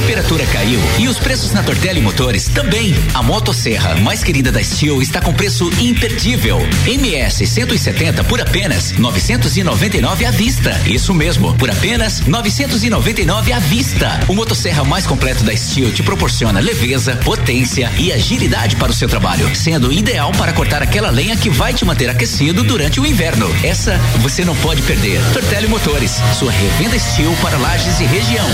temperatura 0.04 0.46
caiu 0.48 0.82
e 1.00 1.08
os 1.08 1.18
preços 1.18 1.54
na 1.54 1.64
Tortelli 1.64 2.02
Motores 2.02 2.50
também. 2.50 2.94
A 3.14 3.24
motosserra 3.24 3.96
mais 3.96 4.22
querida 4.22 4.52
da 4.52 4.62
Steel 4.62 5.02
está 5.02 5.22
com 5.22 5.34
preço 5.34 5.72
imperdível. 5.80 6.60
MS 6.86 7.48
170 7.48 8.22
por 8.26 8.42
apenas 8.42 8.92
999 8.92 10.26
à 10.26 10.32
vista. 10.32 10.78
Isso 10.86 11.14
mesmo, 11.14 11.56
por 11.56 11.72
apenas 11.72 12.20
999 12.20 13.54
à 13.54 13.60
vista. 13.60 14.20
O 14.28 14.36
motosserra 14.36 14.84
mais 14.84 15.08
completo 15.08 15.42
da 15.46 15.56
Steel 15.56 15.94
te 15.94 16.04
proporciona 16.04 16.60
leveza, 16.60 17.16
potência 17.24 17.90
e 17.98 18.12
agilidade 18.12 18.76
para 18.76 18.92
o 18.92 18.94
seu 18.94 19.08
trabalho, 19.08 19.56
sendo 19.56 19.94
ideal 19.94 20.34
para 20.34 20.52
cortar 20.52 20.84
aquela 20.84 21.12
lenha 21.12 21.38
que 21.38 21.50
vai 21.50 21.74
te 21.74 21.86
manter 21.86 22.10
aquecido 22.10 22.62
durante 22.62 23.00
o 23.00 23.06
inverno. 23.06 23.50
Essa 23.64 23.98
você 24.20 24.44
não 24.44 24.56
pode 24.58 24.82
perder. 24.82 25.22
Tortelli 25.32 25.68
Motores, 25.68 26.22
sua 26.38 26.52
revenda 26.52 27.00
Steel 27.00 27.34
para 27.42 27.58
lajes 27.58 28.02
e 28.02 28.04
região. 28.04 28.46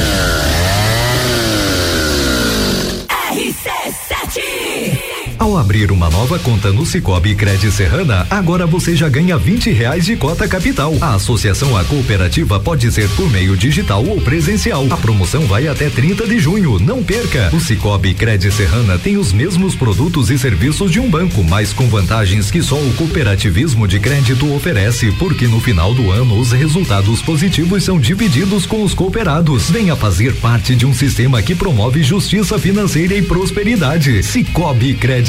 Sete. 3.91 4.98
Ao 5.39 5.57
abrir 5.57 5.89
uma 5.89 6.09
nova 6.09 6.37
conta 6.37 6.69
no 6.73 6.85
Cicobi 6.85 7.33
Cred 7.33 7.71
Serrana, 7.71 8.27
agora 8.29 8.67
você 8.67 8.93
já 8.93 9.07
ganha 9.07 9.37
20 9.37 9.71
reais 9.71 10.05
de 10.05 10.17
cota 10.17 10.45
capital. 10.49 10.93
A 10.99 11.15
associação 11.15 11.77
à 11.77 11.83
cooperativa 11.85 12.59
pode 12.59 12.91
ser 12.91 13.07
por 13.11 13.31
meio 13.31 13.55
digital 13.55 14.05
ou 14.05 14.19
presencial. 14.19 14.85
A 14.89 14.97
promoção 14.97 15.43
vai 15.47 15.65
até 15.69 15.89
30 15.89 16.27
de 16.27 16.39
junho. 16.39 16.77
Não 16.77 17.01
perca! 17.01 17.49
O 17.55 17.59
Cicobi 17.61 18.13
Cred 18.13 18.51
Serrana 18.51 18.99
tem 18.99 19.15
os 19.15 19.31
mesmos 19.31 19.75
produtos 19.75 20.29
e 20.29 20.37
serviços 20.37 20.91
de 20.91 20.99
um 20.99 21.09
banco, 21.09 21.41
mas 21.41 21.71
com 21.71 21.87
vantagens 21.87 22.51
que 22.51 22.61
só 22.61 22.75
o 22.75 22.93
cooperativismo 22.95 23.87
de 23.87 23.97
crédito 23.97 24.53
oferece, 24.53 25.09
porque 25.13 25.47
no 25.47 25.61
final 25.61 25.93
do 25.93 26.11
ano 26.11 26.37
os 26.37 26.51
resultados 26.51 27.21
positivos 27.21 27.85
são 27.85 27.97
divididos 27.97 28.65
com 28.65 28.83
os 28.83 28.93
cooperados. 28.93 29.69
Venha 29.69 29.95
fazer 29.95 30.35
parte 30.35 30.75
de 30.75 30.85
um 30.85 30.93
sistema 30.93 31.41
que 31.41 31.55
promove 31.55 32.03
justiça 32.03 32.59
financeira 32.59 33.15
e 33.15 33.21
prosperidade. 33.21 34.21
Cicobi 34.21 34.95
Cred 34.95 35.28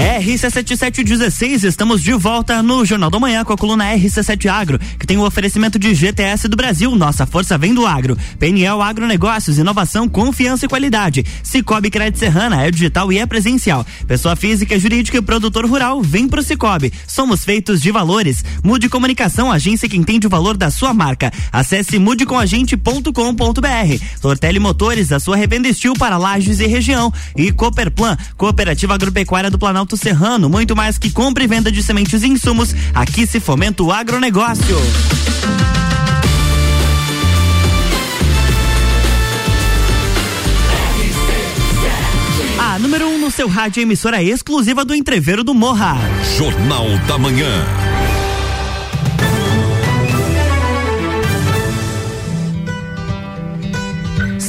RC7716, 0.00 1.64
estamos 1.64 2.02
de 2.02 2.14
volta 2.14 2.62
no 2.62 2.86
Jornal 2.86 3.10
da 3.10 3.18
Manhã 3.18 3.44
com 3.44 3.52
a 3.52 3.56
coluna 3.56 3.94
RC7 3.94 4.46
Agro, 4.46 4.78
que 4.98 5.06
tem 5.06 5.18
o 5.18 5.26
oferecimento 5.26 5.78
de 5.78 5.94
GTS 5.94 6.48
do 6.48 6.56
Brasil, 6.56 6.96
nossa 6.96 7.26
força 7.26 7.58
vem 7.58 7.74
do 7.74 7.84
agro. 7.84 8.16
PNL 8.38 8.80
Agronegócios, 8.80 9.58
inovação, 9.58 10.08
confiança 10.08 10.64
e 10.64 10.68
qualidade. 10.68 11.22
Cicobi 11.42 11.90
Crédito 11.90 12.18
Serrana 12.18 12.62
é 12.62 12.70
digital 12.70 13.12
e 13.12 13.18
é 13.18 13.26
presencial. 13.26 13.84
Pessoa 14.08 14.34
física, 14.34 14.78
jurídica 14.78 15.18
e 15.18 15.22
produtor 15.22 15.66
rural, 15.66 16.00
vem 16.00 16.26
pro 16.26 16.42
Cicobi. 16.42 16.90
Somos 17.06 17.44
feitos 17.44 17.82
de 17.82 17.92
valores. 17.92 18.42
Mude 18.64 18.88
Comunicação, 18.88 19.52
agência 19.52 19.86
que 19.86 19.98
entende 19.98 20.26
o 20.26 20.30
valor 20.30 20.56
da 20.56 20.70
sua 20.70 20.94
marca. 20.94 21.30
Acesse 21.52 21.98
mudecomagente.com.br. 21.98 24.04
Tortelli 24.22 24.58
Motores, 24.58 25.12
a 25.12 25.20
sua 25.20 25.36
revenda 25.36 25.68
estil 25.68 25.92
para 25.92 26.16
lajes 26.16 26.58
e 26.58 26.66
região. 26.66 27.12
E 27.36 27.52
Cooperplan, 27.52 28.16
Cooperativa 28.38 28.94
Agropecuária 28.94 29.50
do 29.50 29.58
Planalto 29.58 29.89
Serrano, 29.96 30.48
muito 30.48 30.76
mais 30.76 30.98
que 30.98 31.10
compra 31.10 31.44
e 31.44 31.46
venda 31.46 31.70
de 31.70 31.82
sementes 31.82 32.22
e 32.22 32.28
insumos, 32.28 32.74
aqui 32.94 33.26
se 33.26 33.40
fomenta 33.40 33.82
o 33.82 33.92
agronegócio. 33.92 34.76
A 42.58 42.78
número 42.78 43.08
1 43.08 43.14
um 43.14 43.18
no 43.18 43.30
seu 43.30 43.48
rádio 43.48 43.82
emissora 43.82 44.22
exclusiva 44.22 44.84
do 44.84 44.94
Entreveiro 44.94 45.42
do 45.42 45.52
Morra. 45.52 45.96
Jornal 46.36 46.86
da 47.08 47.18
Manhã. 47.18 47.64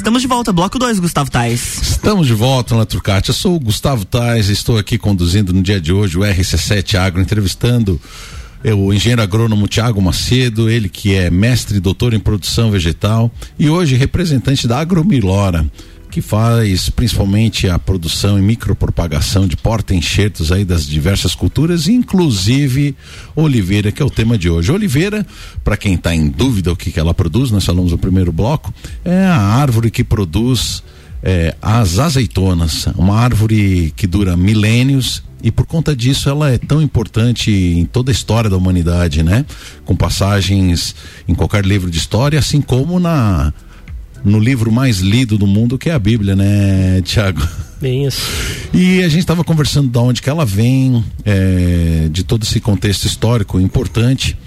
Estamos 0.01 0.24
de 0.24 0.27
volta, 0.27 0.51
bloco 0.51 0.79
2, 0.79 0.98
Gustavo 0.98 1.29
Tais. 1.29 1.79
Estamos 1.79 2.25
de 2.25 2.34
volta 2.34 2.75
na 2.75 2.88
Trucate. 2.88 3.29
Eu 3.29 3.36
sou 3.36 3.55
o 3.55 3.60
Gustavo 3.60 4.03
Tais, 4.03 4.50
estou 4.50 4.79
aqui 4.79 4.98
conduzindo 4.98 5.53
no 5.53 5.62
dia 5.62 5.79
de 5.79 5.93
hoje 5.93 6.17
o 6.17 6.22
RC7 6.22 6.96
Agro, 6.96 7.22
entrevistando 7.22 8.01
é 8.63 8.74
o 8.74 8.91
engenheiro 8.91 9.22
agrônomo 9.22 9.67
Tiago 9.67 10.01
Macedo, 10.01 10.72
ele 10.72 10.89
que 10.89 11.13
é 11.13 11.29
mestre 11.29 11.77
e 11.77 11.79
doutor 11.79 12.15
em 12.15 12.20
produção 12.20 12.72
vegetal 12.72 13.31
e 13.60 13.70
hoje 13.70 13.96
representante 13.96 14.67
da 14.67 14.79
Agromilora 14.79 15.70
que 16.12 16.22
faz 16.22 16.89
principalmente 16.89 17.70
a 17.70 17.80
produção 17.80 18.38
e 18.38 18.41
micropropagação 18.41 19.48
de 19.48 19.56
porta-enxertos 19.56 20.51
aí 20.51 20.65
das 20.65 20.86
diversas 20.86 21.34
culturas, 21.34 21.88
inclusive 21.88 22.96
oliveira, 23.36 23.91
que 23.91 24.01
é 24.01 24.06
o 24.06 24.10
tema 24.10 24.38
de 24.38 24.50
hoje. 24.50 24.72
Oliveira, 24.72 25.25
para 25.63 25.77
quem 25.77 25.96
está 25.96 26.13
em 26.13 26.27
dúvida 26.27 26.72
o 26.72 26.75
que, 26.75 26.91
que 26.91 27.00
ela 27.00 27.13
produz, 27.13 27.50
nós 27.50 27.65
falamos 27.65 27.94
no 27.94 27.98
primeiro 27.98 28.32
bloco, 28.32 28.74
é 29.06 29.25
a 29.25 29.38
árvore 29.38 29.89
que 29.89 30.03
produz 30.03 30.84
é, 31.24 31.56
as 31.62 31.98
azeitonas, 31.98 32.88
uma 32.98 33.18
árvore 33.18 33.94
que 33.96 34.06
dura 34.06 34.36
milênios 34.36 35.24
e 35.41 35.50
por 35.50 35.65
conta 35.65 35.96
disso 35.96 36.30
ela 36.30 36.51
é 36.51 36.58
tão 36.58 36.82
importante 36.82 37.51
em 37.51 37.86
toda 37.86 38.12
a 38.12 38.13
história 38.13 38.50
da 38.50 38.58
humanidade, 38.58 39.24
né? 39.24 39.46
Com 39.86 39.96
passagens 39.96 40.94
em 41.27 41.34
qualquer 41.34 41.65
livro 41.65 41.89
de 41.89 41.98
história, 41.98 42.38
assim 42.38 42.62
como 42.62 43.00
na 43.00 43.53
no 44.23 44.39
livro 44.39 44.71
mais 44.71 44.99
lido 44.99 45.37
do 45.37 45.47
mundo, 45.47 45.77
que 45.77 45.89
é 45.89 45.93
a 45.93 45.99
Bíblia, 45.99 46.35
né, 46.35 47.01
Tiago? 47.03 47.41
Bem 47.81 48.05
isso. 48.05 48.21
E 48.73 49.01
a 49.01 49.09
gente 49.09 49.21
estava 49.21 49.43
conversando 49.43 49.89
de 49.89 49.97
onde 49.97 50.21
que 50.21 50.29
ela 50.29 50.45
vem, 50.45 51.03
é, 51.25 52.07
de 52.11 52.23
todo 52.23 52.43
esse 52.43 52.59
contexto 52.59 53.05
histórico 53.05 53.59
importante 53.59 54.37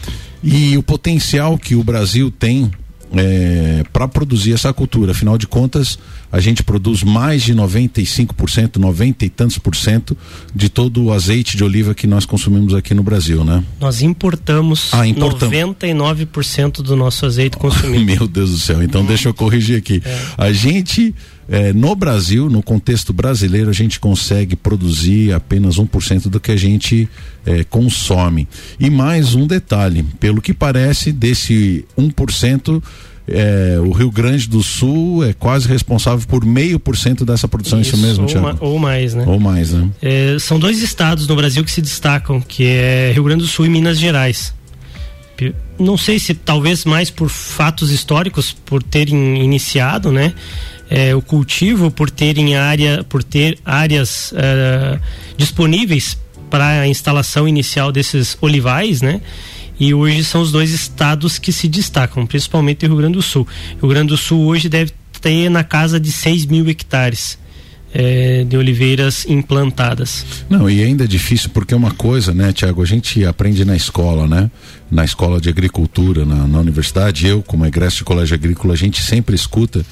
e 0.43 0.77
o 0.77 0.83
potencial 0.83 1.59
que 1.59 1.75
o 1.75 1.83
Brasil 1.83 2.31
tem 2.31 2.71
é, 3.17 3.85
para 3.93 4.09
produzir 4.09 4.53
essa 4.53 4.73
cultura. 4.73 5.13
Afinal 5.13 5.39
de 5.39 5.47
contas, 5.47 5.99
a 6.31 6.41
gente 6.41 6.63
produz 6.63 7.03
mais 7.03 7.43
de 7.43 7.55
95%, 7.55 8.77
90 8.77 9.25
e 9.25 9.29
tantos 9.29 9.59
por 9.59 9.77
cento 9.77 10.17
de 10.55 10.69
todo 10.69 11.05
o 11.05 11.13
azeite 11.13 11.57
de 11.57 11.65
oliva 11.65 11.95
que 11.95 12.07
nós 12.07 12.27
consumimos 12.27 12.75
aqui 12.75 12.95
no 12.95 13.03
Brasil, 13.03 13.45
né? 13.45 13.63
Nós 13.81 14.03
importamos 14.03 14.91
ah, 14.93 15.07
importam... 15.07 15.51
99% 15.51 16.83
do 16.83 16.97
nosso 16.97 17.27
azeite 17.27 17.57
consumido. 17.59 18.05
Meu 18.05 18.27
Deus 18.27 18.51
do 18.51 18.59
céu, 18.59 18.83
então 18.83 19.03
hum. 19.03 19.07
deixa 19.07 19.29
eu 19.29 19.35
corrigir 19.35 19.79
aqui. 19.79 20.03
É. 20.05 20.21
A 20.37 20.53
gente 20.53 21.15
é, 21.49 21.73
no 21.73 21.95
Brasil, 21.95 22.49
no 22.49 22.63
contexto 22.63 23.13
brasileiro, 23.13 23.71
a 23.71 23.73
gente 23.73 24.01
consegue 24.01 24.57
produzir 24.57 25.33
apenas 25.33 25.77
1% 25.77 26.29
do 26.29 26.41
que 26.41 26.53
a 26.53 26.57
gente 26.57 27.09
é, 27.45 27.65
consome. 27.65 28.49
E 28.81 28.89
mais 28.89 29.35
um 29.35 29.47
detalhe: 29.47 30.03
pelo 30.19 30.41
que 30.41 30.55
parece, 30.55 31.13
desse 31.13 31.85
1%, 31.99 32.83
é, 33.27 33.79
o 33.79 33.91
Rio 33.93 34.11
Grande 34.11 34.49
do 34.49 34.63
Sul 34.63 35.25
é 35.25 35.33
quase 35.33 35.67
responsável 35.67 36.27
por 36.27 36.45
meio 36.45 36.79
por 36.79 36.97
cento 36.97 37.25
dessa 37.25 37.49
produção, 37.49 37.81
isso, 37.81 37.95
isso 37.95 38.07
mesmo, 38.07 38.27
Tiago? 38.27 38.47
Ma 38.47 38.57
ou 38.61 38.79
mais, 38.79 39.15
né? 39.15 39.25
Ou 39.27 39.41
mais, 39.41 39.73
né? 39.73 39.89
É, 40.03 40.37
são 40.39 40.59
dois 40.59 40.83
estados 40.83 41.27
no 41.27 41.35
Brasil 41.35 41.65
que 41.65 41.71
se 41.71 41.81
destacam, 41.81 42.41
que 42.41 42.65
é 42.65 43.13
Rio 43.13 43.25
Grande 43.25 43.43
do 43.43 43.49
Sul 43.49 43.67
e 43.67 43.69
Minas 43.69 43.99
Gerais. 43.99 44.55
Não 45.79 45.97
sei 45.97 46.21
se 46.21 46.35
talvez 46.35 46.85
mais 46.85 47.11
por 47.11 47.29
fatos 47.29 47.91
históricos, 47.91 48.53
por 48.53 48.83
terem 48.83 49.43
iniciado, 49.43 50.13
né? 50.13 50.33
É, 50.91 51.15
o 51.15 51.23
cultivo, 51.23 51.91
por 51.91 52.11
terem 52.11 52.57
área, 52.57 53.03
por 53.05 53.25
ter 53.25 53.59
áreas 53.65 54.33
uh, 54.33 55.01
disponíveis 55.37 56.19
para 56.51 56.81
a 56.81 56.89
instalação 56.89 57.49
inicial 57.49 57.91
desses 57.91 58.37
olivais, 58.41 59.03
né? 59.03 59.21
E 59.79 59.93
hoje 59.93 60.23
são 60.23 60.41
os 60.41 60.53
dois 60.53 60.71
estados 60.71 61.39
que 61.39 61.51
se 61.51 61.67
destacam, 61.67 62.25
principalmente 62.27 62.85
o 62.85 62.89
Rio 62.89 62.99
Grande 62.99 63.15
do 63.15 63.23
Sul. 63.23 63.47
O 63.79 63.87
Rio 63.87 63.89
Grande 63.89 64.09
do 64.09 64.17
Sul 64.17 64.47
hoje 64.47 64.69
deve 64.69 64.93
ter 65.21 65.49
na 65.49 65.65
casa 65.65 65.99
de 65.99 66.13
6 66.13 66.47
mil 66.47 66.69
hectares. 66.69 67.43
É, 67.97 68.43
de 68.43 68.57
oliveiras 68.57 69.25
implantadas. 69.29 70.27
Não, 70.51 70.69
e 70.69 70.83
ainda 70.83 71.05
é 71.05 71.07
difícil 71.07 71.51
porque 71.51 71.73
uma 71.73 71.93
coisa, 71.93 72.35
né, 72.35 72.53
Tiago, 72.53 72.83
a 72.83 72.85
gente 72.85 73.25
aprende 73.25 73.65
na 73.65 73.77
escola, 73.77 74.27
né? 74.27 74.51
Na 74.91 75.05
escola 75.05 75.41
de 75.41 75.49
agricultura, 75.49 76.25
na, 76.25 76.45
na 76.45 76.59
universidade, 76.59 77.25
eu, 77.25 77.41
como 77.41 77.65
egresso 77.65 77.99
de 77.99 78.03
colégio 78.03 78.35
agrícola, 78.35 78.75
a 78.75 78.77
gente 78.77 79.01
sempre 79.01 79.37
escuta 79.37 79.87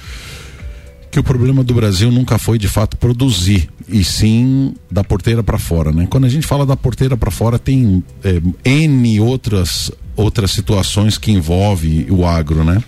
que 1.13 1.21
o 1.21 1.23
problema 1.23 1.63
do 1.63 1.75
Brasil 1.75 2.11
nunca 2.11 2.39
foi 2.39 2.59
de 2.59 2.67
fato 2.67 2.97
produzir, 2.97 3.69
e 3.87 4.03
sim 4.03 4.75
da 4.91 5.05
porteira 5.05 5.43
para 5.43 5.59
fora, 5.59 5.93
né? 5.93 6.07
Quando 6.09 6.25
a 6.25 6.29
gente 6.29 6.47
fala 6.47 6.65
da 6.65 6.75
porteira 6.75 7.19
para 7.19 7.31
fora, 7.31 7.59
tem 7.59 8.03
é, 8.25 8.41
N 8.65 9.21
outras, 9.21 9.93
outras 10.17 10.51
situações 10.53 11.19
que 11.19 11.31
envolve 11.31 12.07
o 12.09 12.25
agro, 12.25 12.65
né? 12.65 12.83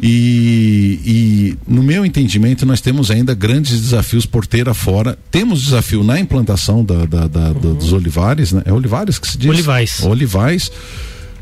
E, 0.00 1.00
e, 1.04 1.58
no 1.66 1.82
meu 1.82 2.06
entendimento 2.06 2.64
nós 2.64 2.80
temos 2.80 3.10
ainda 3.10 3.34
grandes 3.34 3.80
desafios 3.80 4.24
porteira 4.24 4.72
fora 4.72 5.18
temos 5.28 5.60
desafio 5.60 6.04
na 6.04 6.20
implantação 6.20 6.84
da, 6.84 7.04
da, 7.04 7.26
da, 7.26 7.48
uhum. 7.48 7.74
dos 7.74 7.92
olivares 7.92 8.52
né? 8.52 8.62
é 8.64 8.72
olivares 8.72 9.18
que 9.18 9.26
se 9.26 9.36
diz 9.36 9.50
olivais 9.50 10.00
olivais 10.04 10.70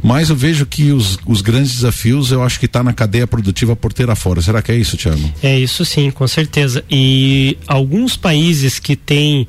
mas 0.07 0.31
eu 0.31 0.37
vejo 0.37 0.65
que 0.65 0.93
os, 0.93 1.19
os 1.27 1.43
grandes 1.43 1.75
desafios 1.75 2.31
eu 2.31 2.41
acho 2.41 2.61
que 2.61 2.67
está 2.67 2.81
na 2.81 2.93
cadeia 2.93 3.27
produtiva 3.27 3.75
porteira 3.75 4.15
fora. 4.15 4.41
Será 4.41 4.63
que 4.63 4.71
é 4.71 4.77
isso, 4.77 4.97
Tiago? 4.97 5.21
É 5.43 5.59
isso 5.59 5.85
sim, 5.85 6.13
com 6.13 6.29
certeza. 6.29 6.85
E 6.89 7.59
alguns 7.67 8.17
países 8.17 8.79
que 8.79 8.95
têm 8.95 9.49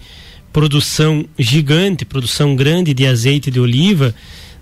produção 0.51 1.25
gigante, 1.37 2.05
produção 2.05 2.55
grande 2.55 2.91
de 2.91 3.05
azeite 3.05 3.51
de 3.51 3.59
oliva, 3.59 4.15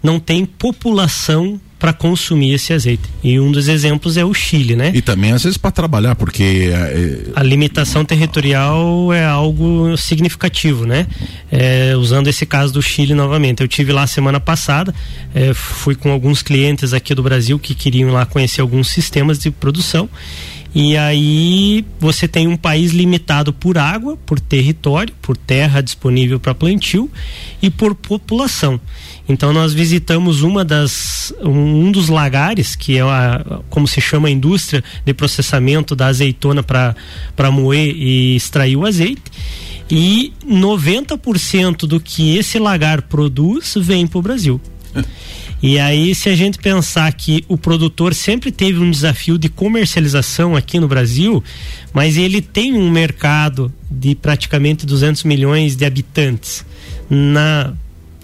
não 0.05 0.19
tem 0.19 0.45
população 0.45 1.59
para 1.79 1.91
consumir 1.91 2.53
esse 2.53 2.71
azeite. 2.71 3.03
E 3.23 3.39
um 3.39 3.51
dos 3.51 3.67
exemplos 3.67 4.17
é 4.17 4.23
o 4.23 4.33
Chile, 4.33 4.75
né? 4.75 4.91
E 4.93 5.01
também 5.01 5.31
às 5.31 5.43
vezes 5.43 5.57
para 5.57 5.71
trabalhar, 5.71 6.15
porque 6.15 6.69
é, 6.71 7.31
a 7.35 7.43
limitação 7.43 8.05
territorial 8.05 9.11
é 9.11 9.25
algo 9.25 9.97
significativo, 9.97 10.85
né? 10.85 11.05
É, 11.51 11.95
usando 11.97 12.27
esse 12.27 12.45
caso 12.45 12.73
do 12.73 12.81
Chile 12.81 13.13
novamente, 13.13 13.61
eu 13.61 13.67
tive 13.67 13.91
lá 13.91 14.07
semana 14.07 14.39
passada, 14.39 14.93
é, 15.33 15.53
fui 15.53 15.95
com 15.95 16.11
alguns 16.11 16.41
clientes 16.41 16.93
aqui 16.93 17.13
do 17.13 17.23
Brasil 17.23 17.59
que 17.59 17.75
queriam 17.75 18.11
lá 18.11 18.25
conhecer 18.25 18.61
alguns 18.61 18.89
sistemas 18.89 19.39
de 19.39 19.51
produção. 19.51 20.07
E 20.73 20.97
aí 20.97 21.85
você 21.97 22.27
tem 22.27 22.49
um 22.49 22.57
país 22.57 22.91
limitado 22.91 23.53
por 23.53 23.77
água, 23.77 24.17
por 24.25 24.41
território, 24.41 25.13
por 25.21 25.37
terra 25.37 25.79
disponível 25.81 26.37
para 26.37 26.53
plantio 26.53 27.09
e 27.61 27.69
por 27.69 27.95
população. 27.95 28.79
Então 29.27 29.51
nós 29.51 29.73
visitamos 29.73 30.43
uma 30.43 30.63
das 30.63 31.33
um, 31.41 31.91
dos 31.91 32.09
lagares 32.09 32.75
que 32.75 32.97
é 32.97 33.01
a, 33.01 33.61
como 33.69 33.87
se 33.87 33.99
chama 33.99 34.27
a 34.27 34.31
indústria 34.31 34.83
de 35.03 35.13
processamento 35.13 35.95
da 35.95 36.07
azeitona 36.07 36.61
para 36.61 36.95
para 37.35 37.49
moer 37.49 37.95
e 37.95 38.35
extrair 38.35 38.75
o 38.75 38.85
azeite. 38.85 39.23
E 39.89 40.33
90% 40.47 41.85
do 41.85 41.99
que 41.99 42.37
esse 42.37 42.57
lagar 42.57 43.03
produz 43.03 43.75
vem 43.77 44.07
para 44.07 44.19
o 44.19 44.21
Brasil. 44.21 44.61
E 45.63 45.79
aí, 45.79 46.13
se 46.13 46.29
a 46.29 46.35
gente 46.35 46.59
pensar 46.59 47.11
que 47.13 47.43
o 47.47 47.57
produtor 47.57 48.13
sempre 48.13 48.51
teve 48.51 48.77
um 48.77 48.91
desafio 48.91 49.35
de 49.35 49.49
comercialização 49.49 50.55
aqui 50.55 50.79
no 50.79 50.87
Brasil, 50.87 51.43
mas 51.91 52.17
ele 52.17 52.39
tem 52.39 52.73
um 52.73 52.91
mercado 52.91 53.73
de 53.89 54.13
praticamente 54.13 54.85
200 54.85 55.23
milhões 55.23 55.75
de 55.75 55.83
habitantes 55.83 56.63
na 57.09 57.73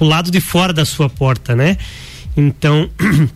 o 0.02 0.08
lado 0.08 0.32
de 0.32 0.42
fora 0.42 0.74
da 0.74 0.84
sua 0.84 1.08
porta, 1.08 1.56
né? 1.56 1.78
Então, 2.36 2.90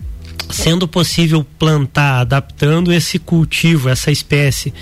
sendo 0.49 0.88
possível 0.88 1.45
plantar, 1.60 2.21
adaptando 2.21 2.91
esse 2.91 3.19
cultivo, 3.19 3.88
essa 3.88 4.12
espécie 4.12 4.73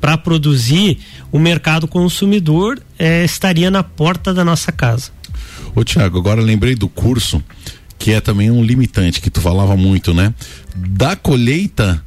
para 0.00 0.18
produzir, 0.18 0.98
o 1.30 1.38
mercado 1.38 1.86
consumidor 1.86 2.80
é, 2.98 3.24
estaria 3.24 3.70
na 3.70 3.82
porta 3.84 4.34
da 4.34 4.44
nossa 4.44 4.72
casa. 4.72 5.10
Ô 5.74 5.84
Tiago, 5.84 6.18
agora 6.18 6.40
lembrei 6.40 6.74
do 6.74 6.88
curso 6.88 7.42
que 7.98 8.12
é 8.12 8.20
também 8.20 8.50
um 8.50 8.62
limitante 8.62 9.20
que 9.20 9.30
tu 9.30 9.40
falava 9.40 9.76
muito, 9.76 10.14
né? 10.14 10.32
Da 10.74 11.16
colheita 11.16 12.04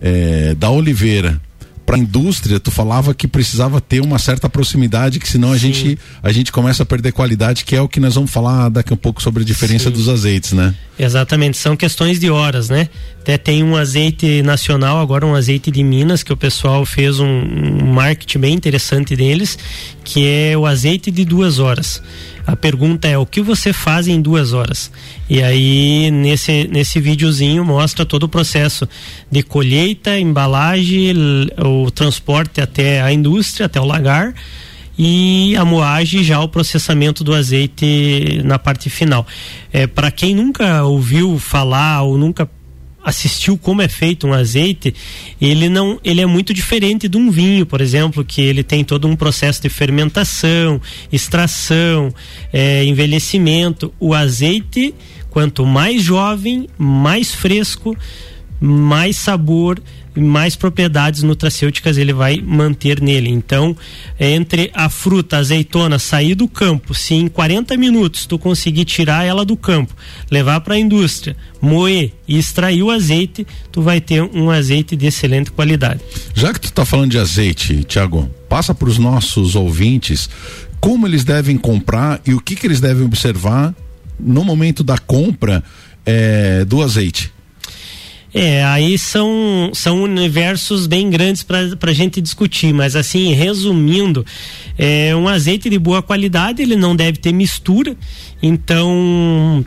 é, 0.00 0.54
da 0.54 0.70
oliveira 0.70 1.40
para 1.84 1.96
a 1.96 1.98
indústria, 1.98 2.58
tu 2.58 2.70
falava 2.70 3.14
que 3.14 3.28
precisava 3.28 3.80
ter 3.80 4.00
uma 4.00 4.18
certa 4.18 4.48
proximidade, 4.48 5.18
que 5.18 5.28
senão 5.28 5.52
a 5.52 5.58
gente 5.58 5.98
a 6.22 6.32
gente 6.32 6.50
começa 6.50 6.82
a 6.82 6.86
perder 6.86 7.12
qualidade, 7.12 7.64
que 7.64 7.76
é 7.76 7.80
o 7.80 7.88
que 7.88 8.00
nós 8.00 8.14
vamos 8.14 8.30
falar 8.30 8.68
daqui 8.68 8.92
a 8.92 8.94
um 8.94 8.98
pouco 8.98 9.22
sobre 9.22 9.42
a 9.42 9.46
diferença 9.46 9.90
Sim. 9.90 9.90
dos 9.90 10.08
azeites, 10.08 10.52
né? 10.52 10.74
Exatamente, 10.98 11.56
são 11.56 11.76
questões 11.76 12.18
de 12.20 12.30
horas, 12.30 12.68
né? 12.68 12.88
Até 13.20 13.36
tem 13.36 13.62
um 13.62 13.76
azeite 13.76 14.42
nacional, 14.42 15.00
agora 15.00 15.26
um 15.26 15.34
azeite 15.34 15.70
de 15.70 15.82
Minas, 15.82 16.22
que 16.22 16.32
o 16.32 16.36
pessoal 16.36 16.86
fez 16.86 17.18
um, 17.18 17.26
um 17.26 17.92
marketing 17.92 18.38
bem 18.38 18.54
interessante 18.54 19.16
deles, 19.16 19.58
que 20.04 20.26
é 20.26 20.56
o 20.56 20.66
azeite 20.66 21.10
de 21.10 21.24
duas 21.24 21.58
horas. 21.58 22.02
A 22.46 22.54
pergunta 22.54 23.08
é 23.08 23.16
o 23.16 23.24
que 23.24 23.40
você 23.40 23.72
faz 23.72 24.06
em 24.06 24.20
duas 24.20 24.52
horas? 24.52 24.90
E 25.28 25.42
aí 25.42 26.10
nesse 26.10 26.68
nesse 26.68 27.00
videozinho 27.00 27.64
mostra 27.64 28.04
todo 28.04 28.24
o 28.24 28.28
processo 28.28 28.86
de 29.30 29.42
colheita, 29.42 30.18
embalagem, 30.18 31.14
o 31.58 31.90
transporte 31.90 32.60
até 32.60 33.00
a 33.00 33.10
indústria, 33.12 33.66
até 33.66 33.80
o 33.80 33.84
lagar 33.84 34.34
e 34.98 35.56
a 35.56 35.64
moagem 35.64 36.22
já 36.22 36.40
o 36.40 36.48
processamento 36.48 37.24
do 37.24 37.34
azeite 37.34 38.40
na 38.44 38.58
parte 38.58 38.88
final. 38.88 39.26
É, 39.72 39.86
Para 39.86 40.10
quem 40.10 40.34
nunca 40.34 40.84
ouviu 40.84 41.38
falar 41.38 42.02
ou 42.02 42.16
nunca 42.16 42.48
assistiu 43.04 43.58
como 43.58 43.82
é 43.82 43.88
feito 43.88 44.26
um 44.26 44.32
azeite, 44.32 44.94
ele 45.40 45.68
não, 45.68 46.00
ele 46.02 46.22
é 46.22 46.26
muito 46.26 46.54
diferente 46.54 47.06
de 47.06 47.18
um 47.18 47.30
vinho, 47.30 47.66
por 47.66 47.80
exemplo, 47.80 48.24
que 48.24 48.40
ele 48.40 48.62
tem 48.62 48.82
todo 48.82 49.06
um 49.06 49.14
processo 49.14 49.60
de 49.60 49.68
fermentação, 49.68 50.80
extração, 51.12 52.12
é, 52.52 52.82
envelhecimento. 52.84 53.92
O 54.00 54.14
azeite, 54.14 54.94
quanto 55.28 55.66
mais 55.66 56.02
jovem, 56.02 56.66
mais 56.78 57.34
fresco, 57.34 57.94
mais 58.58 59.16
sabor, 59.18 59.78
mais 60.16 60.56
propriedades 60.56 61.22
nutracêuticas 61.22 61.96
ele 61.96 62.12
vai 62.12 62.40
manter 62.40 63.00
nele. 63.00 63.30
Então, 63.30 63.76
entre 64.18 64.70
a 64.74 64.88
fruta, 64.88 65.36
a 65.36 65.40
azeitona, 65.40 65.98
sair 65.98 66.34
do 66.34 66.46
campo, 66.46 66.94
se 66.94 67.14
em 67.14 67.28
40 67.28 67.76
minutos 67.76 68.26
tu 68.26 68.38
conseguir 68.38 68.84
tirar 68.84 69.24
ela 69.24 69.44
do 69.44 69.56
campo, 69.56 69.94
levar 70.30 70.60
para 70.60 70.74
a 70.74 70.78
indústria, 70.78 71.36
moer 71.60 72.12
e 72.26 72.38
extrair 72.38 72.82
o 72.82 72.90
azeite, 72.90 73.46
tu 73.72 73.82
vai 73.82 74.00
ter 74.00 74.22
um 74.22 74.50
azeite 74.50 74.96
de 74.96 75.06
excelente 75.06 75.50
qualidade. 75.50 76.00
Já 76.34 76.52
que 76.52 76.60
tu 76.60 76.68
está 76.68 76.84
falando 76.84 77.10
de 77.10 77.18
azeite, 77.18 77.84
Tiago, 77.84 78.30
passa 78.48 78.74
para 78.74 78.88
os 78.88 78.98
nossos 78.98 79.56
ouvintes 79.56 80.28
como 80.80 81.06
eles 81.06 81.24
devem 81.24 81.56
comprar 81.56 82.20
e 82.26 82.34
o 82.34 82.40
que, 82.40 82.54
que 82.54 82.66
eles 82.66 82.80
devem 82.80 83.04
observar 83.04 83.74
no 84.20 84.44
momento 84.44 84.84
da 84.84 84.98
compra 84.98 85.64
é, 86.04 86.64
do 86.64 86.82
azeite. 86.82 87.33
É, 88.36 88.64
aí 88.64 88.98
são, 88.98 89.70
são 89.72 90.02
universos 90.02 90.88
bem 90.88 91.08
grandes 91.08 91.44
para 91.44 91.60
a 91.80 91.92
gente 91.92 92.20
discutir, 92.20 92.74
mas 92.74 92.96
assim, 92.96 93.32
resumindo, 93.32 94.26
é 94.76 95.14
um 95.14 95.28
azeite 95.28 95.70
de 95.70 95.78
boa 95.78 96.02
qualidade, 96.02 96.60
ele 96.60 96.74
não 96.74 96.96
deve 96.96 97.18
ter 97.18 97.32
mistura, 97.32 97.96
então 98.42 99.64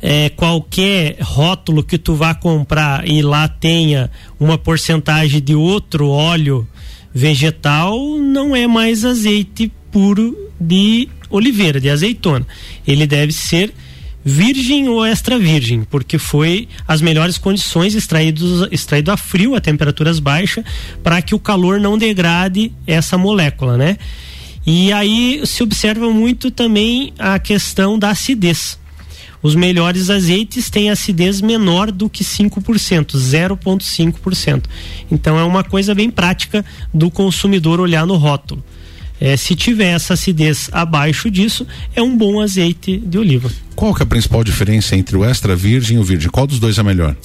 é, 0.00 0.30
qualquer 0.30 1.18
rótulo 1.20 1.84
que 1.84 1.98
tu 1.98 2.14
vá 2.14 2.34
comprar 2.34 3.06
e 3.06 3.20
lá 3.20 3.46
tenha 3.46 4.10
uma 4.40 4.56
porcentagem 4.56 5.42
de 5.42 5.54
outro 5.54 6.08
óleo 6.08 6.66
vegetal, 7.12 7.98
não 8.16 8.56
é 8.56 8.66
mais 8.66 9.04
azeite 9.04 9.70
puro 9.92 10.34
de 10.58 11.06
oliveira, 11.28 11.78
de 11.78 11.90
azeitona. 11.90 12.46
Ele 12.86 13.06
deve 13.06 13.32
ser 13.32 13.74
virgem 14.28 14.90
ou 14.90 15.04
extra 15.06 15.38
virgem, 15.38 15.84
porque 15.84 16.18
foi 16.18 16.68
as 16.86 17.00
melhores 17.00 17.38
condições 17.38 17.94
extraídos 17.94 18.68
extraído 18.70 19.10
a 19.10 19.16
frio, 19.16 19.54
a 19.54 19.60
temperaturas 19.60 20.18
baixas, 20.18 20.64
para 21.02 21.22
que 21.22 21.34
o 21.34 21.38
calor 21.38 21.80
não 21.80 21.96
degrade 21.96 22.70
essa 22.86 23.16
molécula, 23.16 23.78
né? 23.78 23.96
E 24.66 24.92
aí 24.92 25.40
se 25.46 25.62
observa 25.62 26.10
muito 26.10 26.50
também 26.50 27.14
a 27.18 27.38
questão 27.38 27.98
da 27.98 28.10
acidez. 28.10 28.78
Os 29.42 29.54
melhores 29.54 30.10
azeites 30.10 30.68
têm 30.68 30.90
acidez 30.90 31.40
menor 31.40 31.90
do 31.90 32.10
que 32.10 32.22
5%, 32.22 33.16
0,5%. 33.16 34.64
Então 35.10 35.38
é 35.38 35.44
uma 35.44 35.64
coisa 35.64 35.94
bem 35.94 36.10
prática 36.10 36.62
do 36.92 37.10
consumidor 37.10 37.80
olhar 37.80 38.04
no 38.04 38.16
rótulo. 38.16 38.62
É, 39.20 39.36
se 39.36 39.54
tiver 39.54 39.94
essa 39.94 40.14
acidez 40.14 40.68
abaixo 40.72 41.30
disso, 41.30 41.66
é 41.94 42.02
um 42.02 42.16
bom 42.16 42.40
azeite 42.40 42.96
de 42.96 43.18
oliva. 43.18 43.50
Qual 43.74 43.94
que 43.94 44.02
é 44.02 44.04
a 44.04 44.06
principal 44.06 44.44
diferença 44.44 44.96
entre 44.96 45.16
o 45.16 45.24
extra 45.24 45.54
virgem 45.56 45.96
e 45.96 46.00
o 46.00 46.04
virgem? 46.04 46.30
Qual 46.30 46.46
dos 46.46 46.58
dois 46.58 46.78
é 46.78 46.82
melhor? 46.82 47.16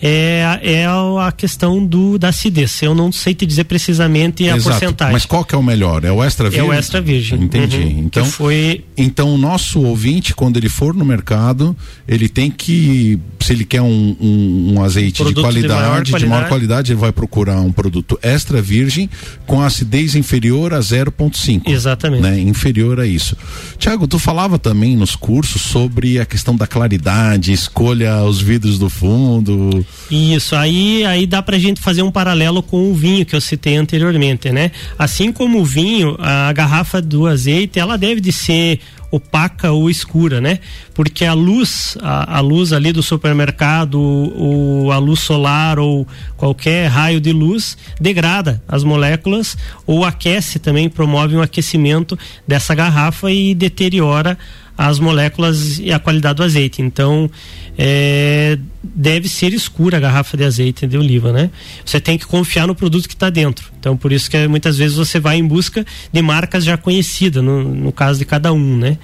É, 0.00 0.60
é 0.62 0.86
a 0.86 1.32
questão 1.32 1.84
do, 1.84 2.18
da 2.18 2.28
acidez. 2.28 2.82
Eu 2.82 2.94
não 2.94 3.10
sei 3.10 3.34
te 3.34 3.44
dizer 3.44 3.64
precisamente 3.64 4.48
a 4.48 4.56
Exato. 4.56 4.70
porcentagem. 4.70 5.12
Mas 5.12 5.26
qual 5.26 5.44
que 5.44 5.54
é 5.54 5.58
o 5.58 5.62
melhor? 5.62 6.04
É 6.04 6.12
o 6.12 6.22
extra 6.22 6.48
virgem? 6.48 6.66
É 6.66 6.70
o 6.70 6.72
extra 6.72 7.00
virgem. 7.00 7.42
Entendi. 7.42 7.78
Uhum. 7.78 8.02
Então, 8.06 8.24
Que 8.24 8.30
foi 8.30 8.84
então 8.96 9.34
o 9.34 9.38
nosso 9.38 9.80
ouvinte, 9.82 10.34
quando 10.34 10.56
ele 10.56 10.68
for 10.68 10.94
no 10.94 11.04
mercado, 11.04 11.76
ele 12.06 12.28
tem 12.28 12.50
que, 12.50 13.18
se 13.40 13.52
ele 13.52 13.64
quer 13.64 13.82
um, 13.82 14.16
um, 14.20 14.74
um 14.74 14.82
azeite 14.84 15.18
de 15.18 15.22
Produto 15.24 15.36
de 15.36 15.42
qualidade, 15.42 15.80
maior 15.80 16.02
de 16.02 16.12
maior 16.12 16.28
qualidade. 16.28 16.48
qualidade, 16.48 16.92
ele 16.92 17.00
vai 17.00 17.12
procurar 17.12 17.60
um 17.60 17.72
produto 17.72 18.18
extra 18.22 18.62
virgem 18.62 19.10
com 19.46 19.60
acidez 19.60 20.14
inferior 20.14 20.74
a 20.74 20.78
0,5. 20.78 21.62
Exatamente. 21.66 22.22
Né? 22.22 22.40
Inferior 22.40 23.00
a 23.00 23.06
isso. 23.06 23.36
Tiago, 23.78 24.06
tu 24.06 24.18
falava 24.18 24.58
também 24.58 24.96
nos 24.96 25.16
cursos 25.16 25.62
sobre 25.62 26.20
a 26.20 26.26
questão 26.26 26.56
da 26.56 26.66
claridade, 26.66 27.52
escolha 27.52 28.22
os 28.22 28.40
vidros 28.40 28.78
do 28.78 28.88
fundo. 28.88 29.84
Isso, 30.10 30.56
aí, 30.56 31.04
aí 31.04 31.26
dá 31.26 31.42
pra 31.42 31.58
gente 31.58 31.80
fazer 31.80 32.02
um 32.02 32.10
paralelo 32.10 32.62
com 32.62 32.90
o 32.90 32.94
vinho 32.94 33.26
que 33.26 33.36
eu 33.36 33.40
citei 33.40 33.76
anteriormente, 33.76 34.50
né? 34.50 34.70
Assim 34.98 35.30
como 35.30 35.60
o 35.60 35.64
vinho, 35.64 36.16
a 36.18 36.50
garrafa 36.52 37.02
do 37.02 37.26
azeite, 37.26 37.78
ela 37.78 37.98
deve 37.98 38.20
de 38.20 38.32
ser 38.32 38.80
opaca 39.10 39.70
ou 39.70 39.88
escura, 39.88 40.40
né? 40.40 40.60
Porque 40.94 41.24
a 41.24 41.32
luz, 41.32 41.96
a, 42.00 42.38
a 42.38 42.40
luz 42.40 42.72
ali 42.72 42.92
do 42.92 43.02
supermercado, 43.02 44.00
ou 44.00 44.92
a 44.92 44.98
luz 44.98 45.20
solar 45.20 45.78
ou 45.78 46.06
qualquer 46.36 46.88
raio 46.88 47.20
de 47.20 47.32
luz 47.32 47.76
degrada 48.00 48.62
as 48.68 48.84
moléculas 48.84 49.56
ou 49.86 50.04
aquece 50.04 50.58
também, 50.58 50.88
promove 50.88 51.36
um 51.36 51.42
aquecimento 51.42 52.18
dessa 52.46 52.74
garrafa 52.74 53.30
e 53.30 53.54
deteriora 53.54 54.38
as 54.78 55.00
moléculas 55.00 55.80
e 55.80 55.92
a 55.92 55.98
qualidade 55.98 56.36
do 56.36 56.44
azeite. 56.44 56.80
Então, 56.80 57.28
é, 57.76 58.56
deve 58.82 59.28
ser 59.28 59.52
escura 59.52 59.96
a 59.96 60.00
garrafa 60.00 60.36
de 60.36 60.44
azeite 60.44 60.86
de 60.86 60.96
oliva, 60.96 61.32
né? 61.32 61.50
Você 61.84 62.00
tem 62.00 62.16
que 62.16 62.24
confiar 62.24 62.68
no 62.68 62.76
produto 62.76 63.08
que 63.08 63.14
está 63.14 63.28
dentro. 63.28 63.72
Então, 63.80 63.96
por 63.96 64.12
isso 64.12 64.30
que 64.30 64.46
muitas 64.46 64.78
vezes 64.78 64.96
você 64.96 65.18
vai 65.18 65.36
em 65.36 65.44
busca 65.44 65.84
de 66.12 66.22
marcas 66.22 66.62
já 66.64 66.76
conhecidas, 66.76 67.42
no, 67.42 67.64
no 67.64 67.90
caso 67.90 68.20
de 68.20 68.24
cada 68.24 68.52
um, 68.52 68.76
né? 68.76 68.98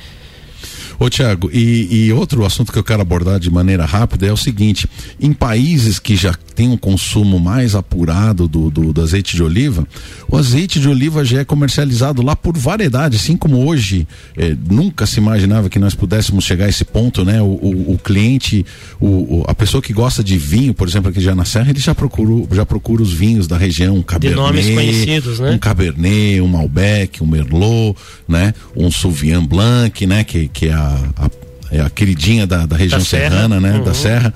Ô 0.98 1.08
Tiago, 1.08 1.50
e, 1.52 2.06
e 2.06 2.12
outro 2.12 2.44
assunto 2.44 2.72
que 2.72 2.78
eu 2.78 2.84
quero 2.84 3.02
abordar 3.02 3.38
de 3.40 3.50
maneira 3.50 3.84
rápida 3.84 4.26
é 4.26 4.32
o 4.32 4.36
seguinte: 4.36 4.88
em 5.20 5.32
países 5.32 5.98
que 5.98 6.16
já 6.16 6.34
tem 6.54 6.68
um 6.68 6.76
consumo 6.76 7.38
mais 7.38 7.74
apurado 7.74 8.46
do, 8.46 8.70
do, 8.70 8.92
do 8.92 9.02
azeite 9.02 9.36
de 9.36 9.42
oliva, 9.42 9.86
o 10.28 10.36
azeite 10.36 10.78
de 10.78 10.88
oliva 10.88 11.24
já 11.24 11.40
é 11.40 11.44
comercializado 11.44 12.22
lá 12.22 12.36
por 12.36 12.56
variedade, 12.56 13.16
assim 13.16 13.36
como 13.36 13.66
hoje 13.66 14.06
eh, 14.36 14.56
nunca 14.70 15.06
se 15.06 15.18
imaginava 15.18 15.68
que 15.68 15.78
nós 15.78 15.94
pudéssemos 15.94 16.44
chegar 16.44 16.66
a 16.66 16.68
esse 16.68 16.84
ponto, 16.84 17.24
né? 17.24 17.42
O, 17.42 17.46
o, 17.46 17.94
o 17.94 17.98
cliente, 17.98 18.64
o, 19.00 19.44
a 19.46 19.54
pessoa 19.54 19.82
que 19.82 19.92
gosta 19.92 20.22
de 20.22 20.38
vinho, 20.38 20.72
por 20.72 20.86
exemplo, 20.86 21.10
aqui 21.10 21.20
já 21.20 21.34
na 21.34 21.44
Serra, 21.44 21.70
ele 21.70 21.80
já 21.80 21.94
procura, 21.94 22.46
já 22.52 22.64
procura 22.64 23.02
os 23.02 23.12
vinhos 23.12 23.46
da 23.46 23.56
região, 23.56 23.96
um 23.96 24.02
Cabernet, 24.02 24.40
nomes 24.40 24.70
conhecidos, 24.70 25.40
né? 25.40 25.50
um 25.50 25.58
Cabernet, 25.58 26.40
um 26.40 26.48
Malbec, 26.48 27.22
um 27.22 27.26
Merlot, 27.26 27.96
né? 28.28 28.54
Um 28.76 28.90
Sauvignon 28.90 29.46
Blanc, 29.46 30.06
né? 30.06 30.24
Que, 30.24 30.48
que 30.48 30.66
é 30.66 30.72
a, 30.72 30.83
a, 31.16 31.30
é 31.70 31.80
a 31.80 31.90
queridinha 31.90 32.46
da, 32.46 32.66
da 32.66 32.76
região 32.76 32.98
Da 32.98 33.04
Serra. 33.04 33.30
serrana, 33.30 33.60
né? 33.60 33.78
Uhum. 33.78 33.84
Da 33.84 33.94
Serra. 33.94 34.34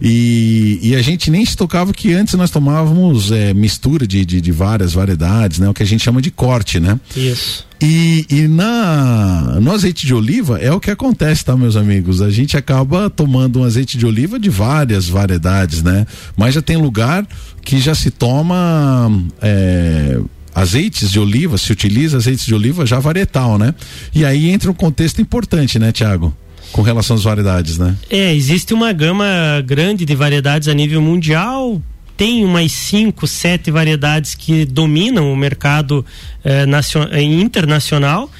E, 0.00 0.78
e 0.82 0.94
a 0.94 1.00
gente 1.00 1.30
nem 1.30 1.44
se 1.44 1.56
tocava 1.56 1.92
que 1.92 2.12
antes 2.12 2.34
nós 2.34 2.50
tomávamos 2.50 3.32
é, 3.32 3.54
mistura 3.54 4.06
de, 4.06 4.24
de, 4.26 4.40
de 4.40 4.52
várias 4.52 4.92
variedades, 4.92 5.58
né? 5.58 5.68
O 5.68 5.74
que 5.74 5.82
a 5.82 5.86
gente 5.86 6.04
chama 6.04 6.20
de 6.20 6.30
corte, 6.30 6.78
né? 6.78 7.00
Isso. 7.16 7.64
E, 7.80 8.26
e 8.30 8.48
na, 8.48 9.58
no 9.60 9.72
azeite 9.72 10.06
de 10.06 10.14
oliva 10.14 10.58
é 10.58 10.70
o 10.72 10.80
que 10.80 10.90
acontece, 10.90 11.44
tá, 11.44 11.56
meus 11.56 11.76
amigos? 11.76 12.20
A 12.20 12.30
gente 12.30 12.56
acaba 12.56 13.08
tomando 13.08 13.60
um 13.60 13.64
azeite 13.64 13.96
de 13.96 14.06
oliva 14.06 14.38
de 14.38 14.50
várias 14.50 15.08
variedades, 15.08 15.82
né? 15.82 16.06
Mas 16.36 16.54
já 16.54 16.62
tem 16.62 16.76
lugar 16.76 17.26
que 17.62 17.78
já 17.78 17.94
se 17.94 18.10
toma 18.10 19.10
é, 19.40 20.18
azeites 20.56 21.10
de 21.12 21.20
oliva, 21.20 21.58
se 21.58 21.70
utiliza 21.70 22.16
azeites 22.16 22.46
de 22.46 22.54
oliva 22.54 22.86
já 22.86 22.98
varietal, 22.98 23.58
né? 23.58 23.74
E 24.14 24.24
aí 24.24 24.48
entra 24.48 24.70
um 24.70 24.74
contexto 24.74 25.20
importante, 25.20 25.78
né, 25.78 25.92
Tiago? 25.92 26.34
Com 26.72 26.80
relação 26.80 27.14
às 27.14 27.22
variedades, 27.24 27.76
né? 27.76 27.94
É, 28.08 28.34
existe 28.34 28.72
uma 28.72 28.90
gama 28.90 29.26
grande 29.66 30.06
de 30.06 30.14
variedades 30.14 30.66
a 30.66 30.72
nível 30.72 31.02
mundial. 31.02 31.80
Tem 32.16 32.42
umas 32.42 32.72
cinco, 32.72 33.26
sete 33.26 33.70
variedades 33.70 34.34
que 34.34 34.64
dominam 34.64 35.30
o 35.30 35.36
mercado 35.36 36.04
eh, 36.42 36.64
nacio- 36.64 37.06
eh, 37.12 37.22
internacional. 37.22 38.30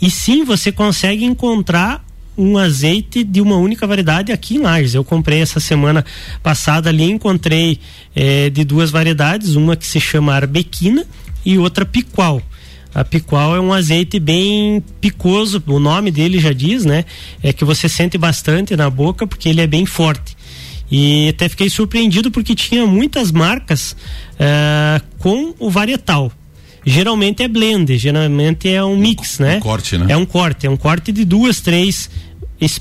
E 0.00 0.10
sim, 0.10 0.44
você 0.44 0.70
consegue 0.70 1.24
encontrar 1.24 2.04
um 2.36 2.58
azeite 2.58 3.24
de 3.24 3.40
uma 3.40 3.56
única 3.56 3.86
variedade 3.86 4.30
aqui 4.30 4.56
em 4.56 4.58
Lages. 4.58 4.94
Eu 4.94 5.04
comprei 5.04 5.40
essa 5.40 5.58
semana 5.58 6.04
passada 6.42 6.90
ali, 6.90 7.04
encontrei 7.04 7.78
eh, 8.14 8.50
de 8.50 8.62
duas 8.64 8.90
variedades, 8.90 9.54
uma 9.54 9.74
que 9.74 9.86
se 9.86 9.98
chama 9.98 10.34
Arbequina 10.34 11.06
e 11.44 11.58
outra 11.58 11.84
Piqual. 11.84 12.42
A 12.94 13.04
piqual 13.04 13.56
é 13.56 13.60
um 13.60 13.72
azeite 13.72 14.20
bem 14.20 14.82
picoso, 15.00 15.62
o 15.66 15.78
nome 15.78 16.10
dele 16.10 16.38
já 16.38 16.52
diz, 16.52 16.84
né? 16.84 17.06
É 17.42 17.50
que 17.50 17.64
você 17.64 17.88
sente 17.88 18.18
bastante 18.18 18.76
na 18.76 18.90
boca 18.90 19.26
porque 19.26 19.48
ele 19.48 19.62
é 19.62 19.66
bem 19.66 19.86
forte. 19.86 20.36
E 20.90 21.30
até 21.30 21.48
fiquei 21.48 21.70
surpreendido 21.70 22.30
porque 22.30 22.54
tinha 22.54 22.86
muitas 22.86 23.32
marcas 23.32 23.96
eh, 24.38 25.00
com 25.18 25.54
o 25.58 25.70
varietal. 25.70 26.30
Geralmente 26.84 27.42
é 27.42 27.48
blend, 27.48 27.96
geralmente 27.96 28.68
é 28.68 28.84
um 28.84 28.98
mix, 28.98 29.38
né? 29.38 29.58
corte, 29.60 29.96
né? 29.96 30.06
É 30.10 30.16
um 30.16 30.26
corte, 30.26 30.66
é 30.66 30.70
um 30.70 30.76
corte 30.76 31.12
de 31.12 31.24
duas, 31.24 31.62
três 31.62 32.10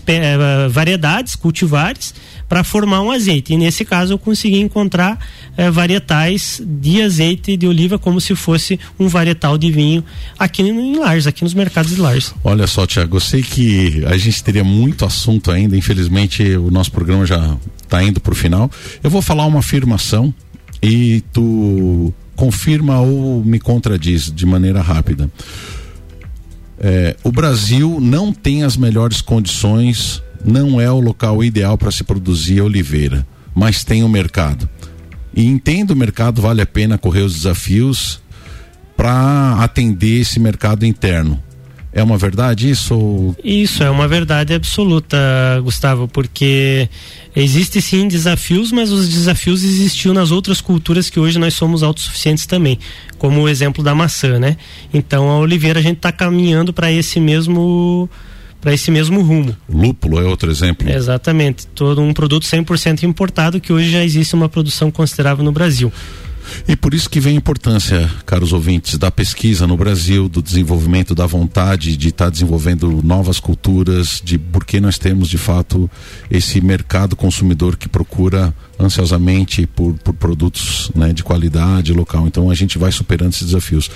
eh, 0.08 0.68
variedades, 0.70 1.36
cultivares, 1.36 2.14
para 2.48 2.64
formar 2.64 3.02
um 3.02 3.12
azeite. 3.12 3.54
E 3.54 3.58
nesse 3.58 3.86
caso 3.86 4.14
eu 4.14 4.18
consegui 4.18 4.60
encontrar 4.60 5.18
eh, 5.58 5.72
varietais 5.72 6.62
de 6.66 7.02
azeite 7.02 7.56
de 7.56 7.68
oliva 7.68 7.98
como 7.98 8.20
se 8.20 8.36
fosse 8.36 8.80
um 9.00 9.08
varietal 9.08 9.58
de 9.58 9.72
vinho 9.72 10.04
aqui 10.38 10.62
em 10.62 10.98
Lares, 10.98 11.28
aqui 11.28 11.44
nos 11.44 11.54
mercados 11.54 11.96
de 11.96 12.02
Lares. 12.02 12.34
Olha 12.44 12.68
só, 12.68 12.86
Tiago, 12.86 13.18
eu 13.18 13.22
sei 13.22 13.42
que 13.42 14.04
a 14.06 14.18
gente 14.18 14.44
teria 14.44 14.64
muito 14.64 15.06
assunto 15.06 15.50
ainda, 15.50 15.78
infelizmente 15.78 16.44
o 16.56 16.70
nosso 16.70 16.92
programa 16.92 17.26
já 17.26 17.58
está 17.82 18.04
indo 18.04 18.20
para 18.20 18.34
o 18.34 18.36
final. 18.36 18.70
Eu 19.04 19.10
vou 19.10 19.22
falar 19.22 19.46
uma 19.46 19.60
afirmação 19.60 20.34
e 20.82 21.24
tu 21.32 22.14
confirma 22.36 23.00
ou 23.00 23.44
me 23.46 23.60
contradiz 23.60 24.32
de 24.32 24.46
maneira 24.46 24.82
rápida. 24.82 25.30
É, 26.84 27.16
o 27.24 27.32
Brasil 27.32 28.00
não 28.02 28.34
tem 28.34 28.64
as 28.64 28.76
melhores 28.76 29.22
condições, 29.22 30.22
não 30.44 30.82
é 30.82 30.90
o 30.90 31.00
local 31.00 31.44
ideal 31.44 31.78
para 31.78 31.92
se 31.92 32.04
produzir 32.04 32.60
oliveira, 32.60 33.26
mas 33.54 33.84
tem 33.84 34.04
o 34.04 34.10
mercado. 34.10 34.68
E 35.32 35.46
entendo 35.46 35.92
o 35.92 35.96
mercado, 35.96 36.42
vale 36.42 36.60
a 36.60 36.66
pena 36.66 36.98
correr 36.98 37.22
os 37.22 37.36
desafios 37.36 38.20
para 38.98 39.58
atender 39.60 40.22
esse 40.22 40.40
mercado 40.40 40.84
interno. 40.84 41.42
É 41.94 42.02
uma 42.02 42.18
verdade 42.18 42.70
isso? 42.70 43.36
Isso 43.44 43.84
é 43.84 43.90
uma 43.90 44.08
verdade 44.08 44.54
absoluta, 44.54 45.18
Gustavo, 45.62 46.08
porque 46.08 46.90
existe 47.36 47.82
sim 47.82 48.08
desafios, 48.08 48.72
mas 48.72 48.92
os 48.92 49.10
desafios 49.10 49.64
existiam 49.64 50.14
nas 50.14 50.32
outras 50.32 50.62
culturas 50.62 51.10
que 51.10 51.20
hoje 51.20 51.38
nós 51.38 51.54
somos 51.54 51.84
autossuficientes 51.84 52.46
também, 52.46 52.80
como 53.18 53.42
o 53.42 53.50
exemplo 53.50 53.84
da 53.84 53.94
maçã, 53.94 54.40
né? 54.40 54.56
Então 54.94 55.30
a 55.30 55.38
oliveira 55.40 55.80
a 55.80 55.84
gente 55.84 55.98
está 55.98 56.12
caminhando 56.14 56.72
para 56.72 56.92
esse 56.92 57.20
mesmo 57.20 58.10
para 58.62 58.74
esse 58.74 58.92
mesmo 58.92 59.22
rumo. 59.22 59.58
Lúpulo 59.68 60.20
é 60.20 60.24
outro 60.24 60.50
exemplo. 60.50 60.88
Exatamente, 60.90 61.66
todo 61.68 62.00
um 62.00 62.14
produto 62.14 62.44
100% 62.44 63.04
importado 63.04 63.60
que 63.60 63.74
hoje 63.74 63.92
já 63.92 64.04
existe 64.04 64.36
uma 64.36 64.48
produção 64.48 64.92
considerável 64.92 65.44
no 65.44 65.52
Brasil. 65.52 65.92
E 66.68 66.76
por 66.76 66.94
isso 66.94 67.10
que 67.10 67.20
vem 67.20 67.34
a 67.34 67.38
importância, 67.38 68.10
caros 68.26 68.54
ouvintes, 68.54 68.98
da 68.98 69.12
pesquisa 69.12 69.68
no 69.68 69.78
Brasil, 69.78 70.30
do 70.30 70.42
desenvolvimento 70.42 71.14
da 71.14 71.26
vontade 71.26 71.96
de 71.98 72.10
estar 72.10 72.26
tá 72.26 72.32
desenvolvendo 72.32 73.02
novas 73.04 73.40
culturas, 73.40 74.22
de 74.24 74.38
porque 74.38 74.80
nós 74.80 74.98
temos 74.98 75.30
de 75.30 75.38
fato 75.38 75.90
esse 76.30 76.62
mercado 76.62 77.16
consumidor 77.16 77.76
que 77.76 77.90
procura 77.90 78.54
ansiosamente 78.82 79.66
por, 79.68 79.94
por 80.00 80.14
produtos 80.14 80.92
né, 80.96 81.14
de 81.14 81.24
qualidade 81.24 81.94
local. 81.94 82.28
Então 82.28 82.50
a 82.50 82.56
gente 82.56 82.78
vai 82.78 82.92
superando 82.92 83.34
esses 83.34 83.48
desafios. 83.48 83.90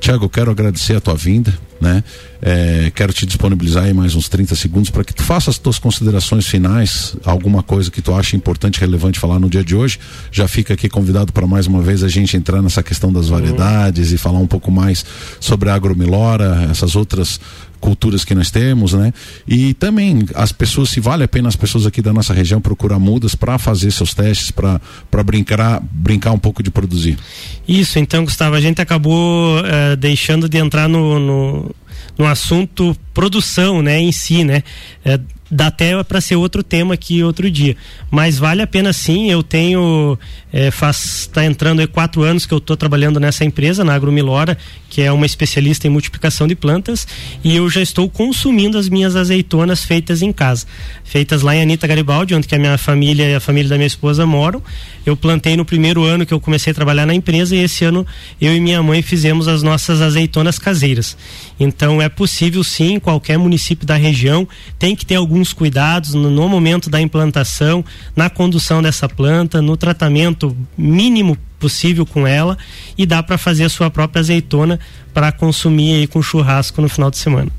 Tiago, 0.00 0.28
quero 0.28 0.50
agradecer 0.50 0.96
a 0.96 1.00
tua 1.00 1.14
vinda, 1.14 1.56
né? 1.80 2.02
É, 2.44 2.90
quero 2.94 3.12
te 3.12 3.24
disponibilizar 3.24 3.84
aí 3.84 3.94
mais 3.94 4.16
uns 4.16 4.28
30 4.28 4.56
segundos 4.56 4.90
para 4.90 5.04
que 5.04 5.14
tu 5.14 5.22
faça 5.22 5.48
as 5.48 5.58
tuas 5.58 5.78
considerações 5.78 6.46
finais, 6.46 7.16
alguma 7.24 7.62
coisa 7.62 7.88
que 7.88 8.02
tu 8.02 8.12
acha 8.12 8.34
importante, 8.34 8.80
relevante 8.80 9.20
falar 9.20 9.38
no 9.38 9.48
dia 9.48 9.62
de 9.62 9.76
hoje. 9.76 9.98
Já 10.30 10.48
fica 10.48 10.74
aqui 10.74 10.88
convidado 10.88 11.32
para 11.32 11.46
mais 11.46 11.68
uma 11.68 11.80
vez 11.80 12.02
a 12.02 12.08
gente 12.08 12.36
entrar 12.36 12.60
nessa 12.60 12.82
questão 12.82 13.12
das 13.12 13.28
variedades 13.28 14.08
uhum. 14.08 14.14
e 14.16 14.18
falar 14.18 14.38
um 14.40 14.46
pouco 14.46 14.72
mais 14.72 15.04
sobre 15.38 15.70
a 15.70 15.74
agromilora, 15.74 16.68
essas 16.70 16.96
outras 16.96 17.40
culturas 17.82 18.24
que 18.24 18.32
nós 18.32 18.50
temos, 18.50 18.94
né? 18.94 19.12
E 19.46 19.74
também 19.74 20.24
as 20.36 20.52
pessoas, 20.52 20.88
se 20.88 21.00
vale 21.00 21.24
a 21.24 21.28
pena 21.28 21.48
as 21.48 21.56
pessoas 21.56 21.84
aqui 21.84 22.00
da 22.00 22.12
nossa 22.12 22.32
região 22.32 22.60
procurar 22.60 23.00
mudas 23.00 23.34
para 23.34 23.58
fazer 23.58 23.90
seus 23.90 24.14
testes, 24.14 24.52
para 24.52 24.80
brincar, 25.24 25.82
brincar 25.90 26.30
um 26.30 26.38
pouco 26.38 26.62
de 26.62 26.70
produzir. 26.70 27.18
Isso, 27.66 27.98
então, 27.98 28.24
Gustavo, 28.24 28.54
a 28.54 28.60
gente 28.60 28.80
acabou 28.80 29.58
uh, 29.58 29.96
deixando 29.98 30.48
de 30.48 30.58
entrar 30.58 30.88
no, 30.88 31.18
no, 31.18 31.74
no, 32.16 32.26
assunto 32.26 32.96
produção, 33.12 33.82
né, 33.82 34.00
em 34.00 34.12
si, 34.12 34.44
né? 34.44 34.62
Uh, 35.04 35.41
dá 35.52 35.66
até 35.66 36.02
para 36.02 36.18
ser 36.18 36.36
outro 36.36 36.62
tema 36.62 36.94
aqui 36.94 37.22
outro 37.22 37.50
dia. 37.50 37.76
Mas 38.10 38.38
vale 38.38 38.62
a 38.62 38.66
pena 38.66 38.90
sim, 38.90 39.30
eu 39.30 39.42
tenho, 39.42 40.18
é, 40.50 40.70
faz, 40.70 41.28
tá 41.30 41.44
entrando 41.44 41.80
aí 41.80 41.86
quatro 41.86 42.22
anos 42.22 42.46
que 42.46 42.54
eu 42.54 42.58
estou 42.58 42.74
trabalhando 42.74 43.20
nessa 43.20 43.44
empresa, 43.44 43.84
na 43.84 43.94
Agromilora, 43.94 44.56
que 44.88 45.02
é 45.02 45.12
uma 45.12 45.26
especialista 45.26 45.86
em 45.86 45.90
multiplicação 45.90 46.46
de 46.46 46.54
plantas, 46.54 47.06
e 47.44 47.54
eu 47.54 47.68
já 47.68 47.82
estou 47.82 48.08
consumindo 48.08 48.78
as 48.78 48.88
minhas 48.88 49.14
azeitonas 49.14 49.84
feitas 49.84 50.22
em 50.22 50.32
casa. 50.32 50.66
Feitas 51.04 51.42
lá 51.42 51.54
em 51.54 51.60
Anitta 51.60 51.86
Garibaldi, 51.86 52.34
onde 52.34 52.48
que 52.48 52.54
a 52.54 52.58
minha 52.58 52.78
família 52.78 53.28
e 53.28 53.34
a 53.34 53.40
família 53.40 53.68
da 53.68 53.76
minha 53.76 53.86
esposa 53.86 54.24
moram. 54.24 54.62
Eu 55.04 55.16
plantei 55.16 55.56
no 55.56 55.64
primeiro 55.64 56.04
ano 56.04 56.24
que 56.24 56.32
eu 56.32 56.40
comecei 56.40 56.70
a 56.70 56.74
trabalhar 56.74 57.04
na 57.04 57.14
empresa 57.14 57.54
e 57.54 57.58
esse 57.58 57.84
ano 57.84 58.06
eu 58.40 58.54
e 58.54 58.60
minha 58.60 58.82
mãe 58.82 59.02
fizemos 59.02 59.48
as 59.48 59.62
nossas 59.62 60.00
azeitonas 60.00 60.58
caseiras. 60.58 61.16
Então 61.62 62.02
é 62.02 62.08
possível 62.08 62.64
sim, 62.64 62.98
qualquer 62.98 63.38
município 63.38 63.86
da 63.86 63.94
região 63.94 64.46
tem 64.78 64.96
que 64.96 65.06
ter 65.06 65.14
alguns 65.14 65.52
cuidados 65.52 66.12
no, 66.12 66.28
no 66.28 66.48
momento 66.48 66.90
da 66.90 67.00
implantação, 67.00 67.84
na 68.16 68.28
condução 68.28 68.82
dessa 68.82 69.08
planta, 69.08 69.62
no 69.62 69.76
tratamento 69.76 70.56
mínimo 70.76 71.38
possível 71.60 72.04
com 72.04 72.26
ela 72.26 72.58
e 72.98 73.06
dá 73.06 73.22
para 73.22 73.38
fazer 73.38 73.64
a 73.64 73.68
sua 73.68 73.88
própria 73.88 74.18
azeitona 74.18 74.80
para 75.14 75.30
consumir 75.30 75.94
aí 75.94 76.06
com 76.08 76.20
churrasco 76.20 76.82
no 76.82 76.88
final 76.88 77.10
de 77.10 77.18
semana. 77.18 77.50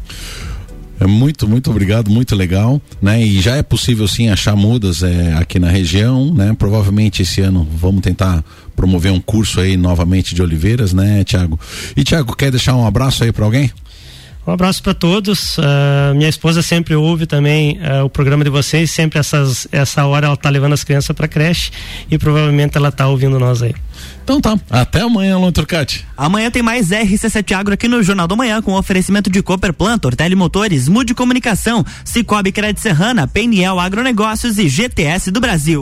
É 0.99 1.07
muito, 1.07 1.47
muito 1.47 1.69
obrigado, 1.69 2.09
muito 2.09 2.35
legal, 2.35 2.81
né? 3.01 3.21
E 3.21 3.41
já 3.41 3.55
é 3.55 3.63
possível 3.63 4.07
sim 4.07 4.29
achar 4.29 4.55
mudas 4.55 5.03
é, 5.03 5.33
aqui 5.33 5.59
na 5.59 5.69
região, 5.69 6.33
né? 6.33 6.55
Provavelmente 6.57 7.21
esse 7.21 7.41
ano 7.41 7.67
vamos 7.75 8.01
tentar 8.01 8.43
promover 8.75 9.11
um 9.11 9.19
curso 9.19 9.59
aí 9.59 9.75
novamente 9.75 10.35
de 10.35 10.41
oliveiras, 10.41 10.93
né, 10.93 11.23
Tiago? 11.23 11.59
E 11.95 12.03
Tiago, 12.03 12.35
quer 12.35 12.51
deixar 12.51 12.75
um 12.75 12.85
abraço 12.85 13.23
aí 13.23 13.31
para 13.31 13.43
alguém? 13.43 13.71
Um 14.45 14.51
abraço 14.51 14.83
para 14.83 14.93
todos. 14.93 15.57
Uh, 15.57 16.13
minha 16.15 16.29
esposa 16.29 16.61
sempre 16.61 16.95
ouve 16.95 17.25
também 17.25 17.79
uh, 17.79 18.03
o 18.03 18.09
programa 18.09 18.43
de 18.43 18.49
vocês. 18.49 18.91
Sempre 18.91 19.17
essas, 19.19 19.67
essa 19.71 20.05
hora 20.05 20.27
ela 20.27 20.35
tá 20.35 20.49
levando 20.49 20.73
as 20.73 20.83
crianças 20.83 21.15
para 21.15 21.27
creche 21.27 21.71
e 22.11 22.17
provavelmente 22.17 22.77
ela 22.77 22.91
tá 22.91 23.07
ouvindo 23.07 23.39
nós 23.39 23.61
aí. 23.61 23.73
Então 24.23 24.41
tá. 24.41 24.57
Até 24.69 25.01
amanhã, 25.01 25.37
Luan 25.37 25.51
Turcati. 25.51 26.05
Amanhã 26.17 26.51
tem 26.51 26.61
mais 26.61 26.89
RC7 26.89 27.55
Agro 27.55 27.73
aqui 27.73 27.87
no 27.87 28.03
Jornal 28.03 28.27
da 28.27 28.35
Manhã 28.35 28.61
com 28.61 28.73
oferecimento 28.73 29.29
de 29.29 29.41
Cooper 29.41 29.73
Plant, 29.73 30.03
Ortele 30.03 30.35
Motores, 30.35 30.89
Mude 30.89 31.13
Comunicação, 31.13 31.85
Cicobi 32.03 32.51
Crédito 32.51 32.81
Serrana, 32.81 33.27
PNL 33.27 33.79
Agronegócios 33.79 34.57
e 34.57 34.67
GTS 34.67 35.31
do 35.31 35.39
Brasil. 35.39 35.81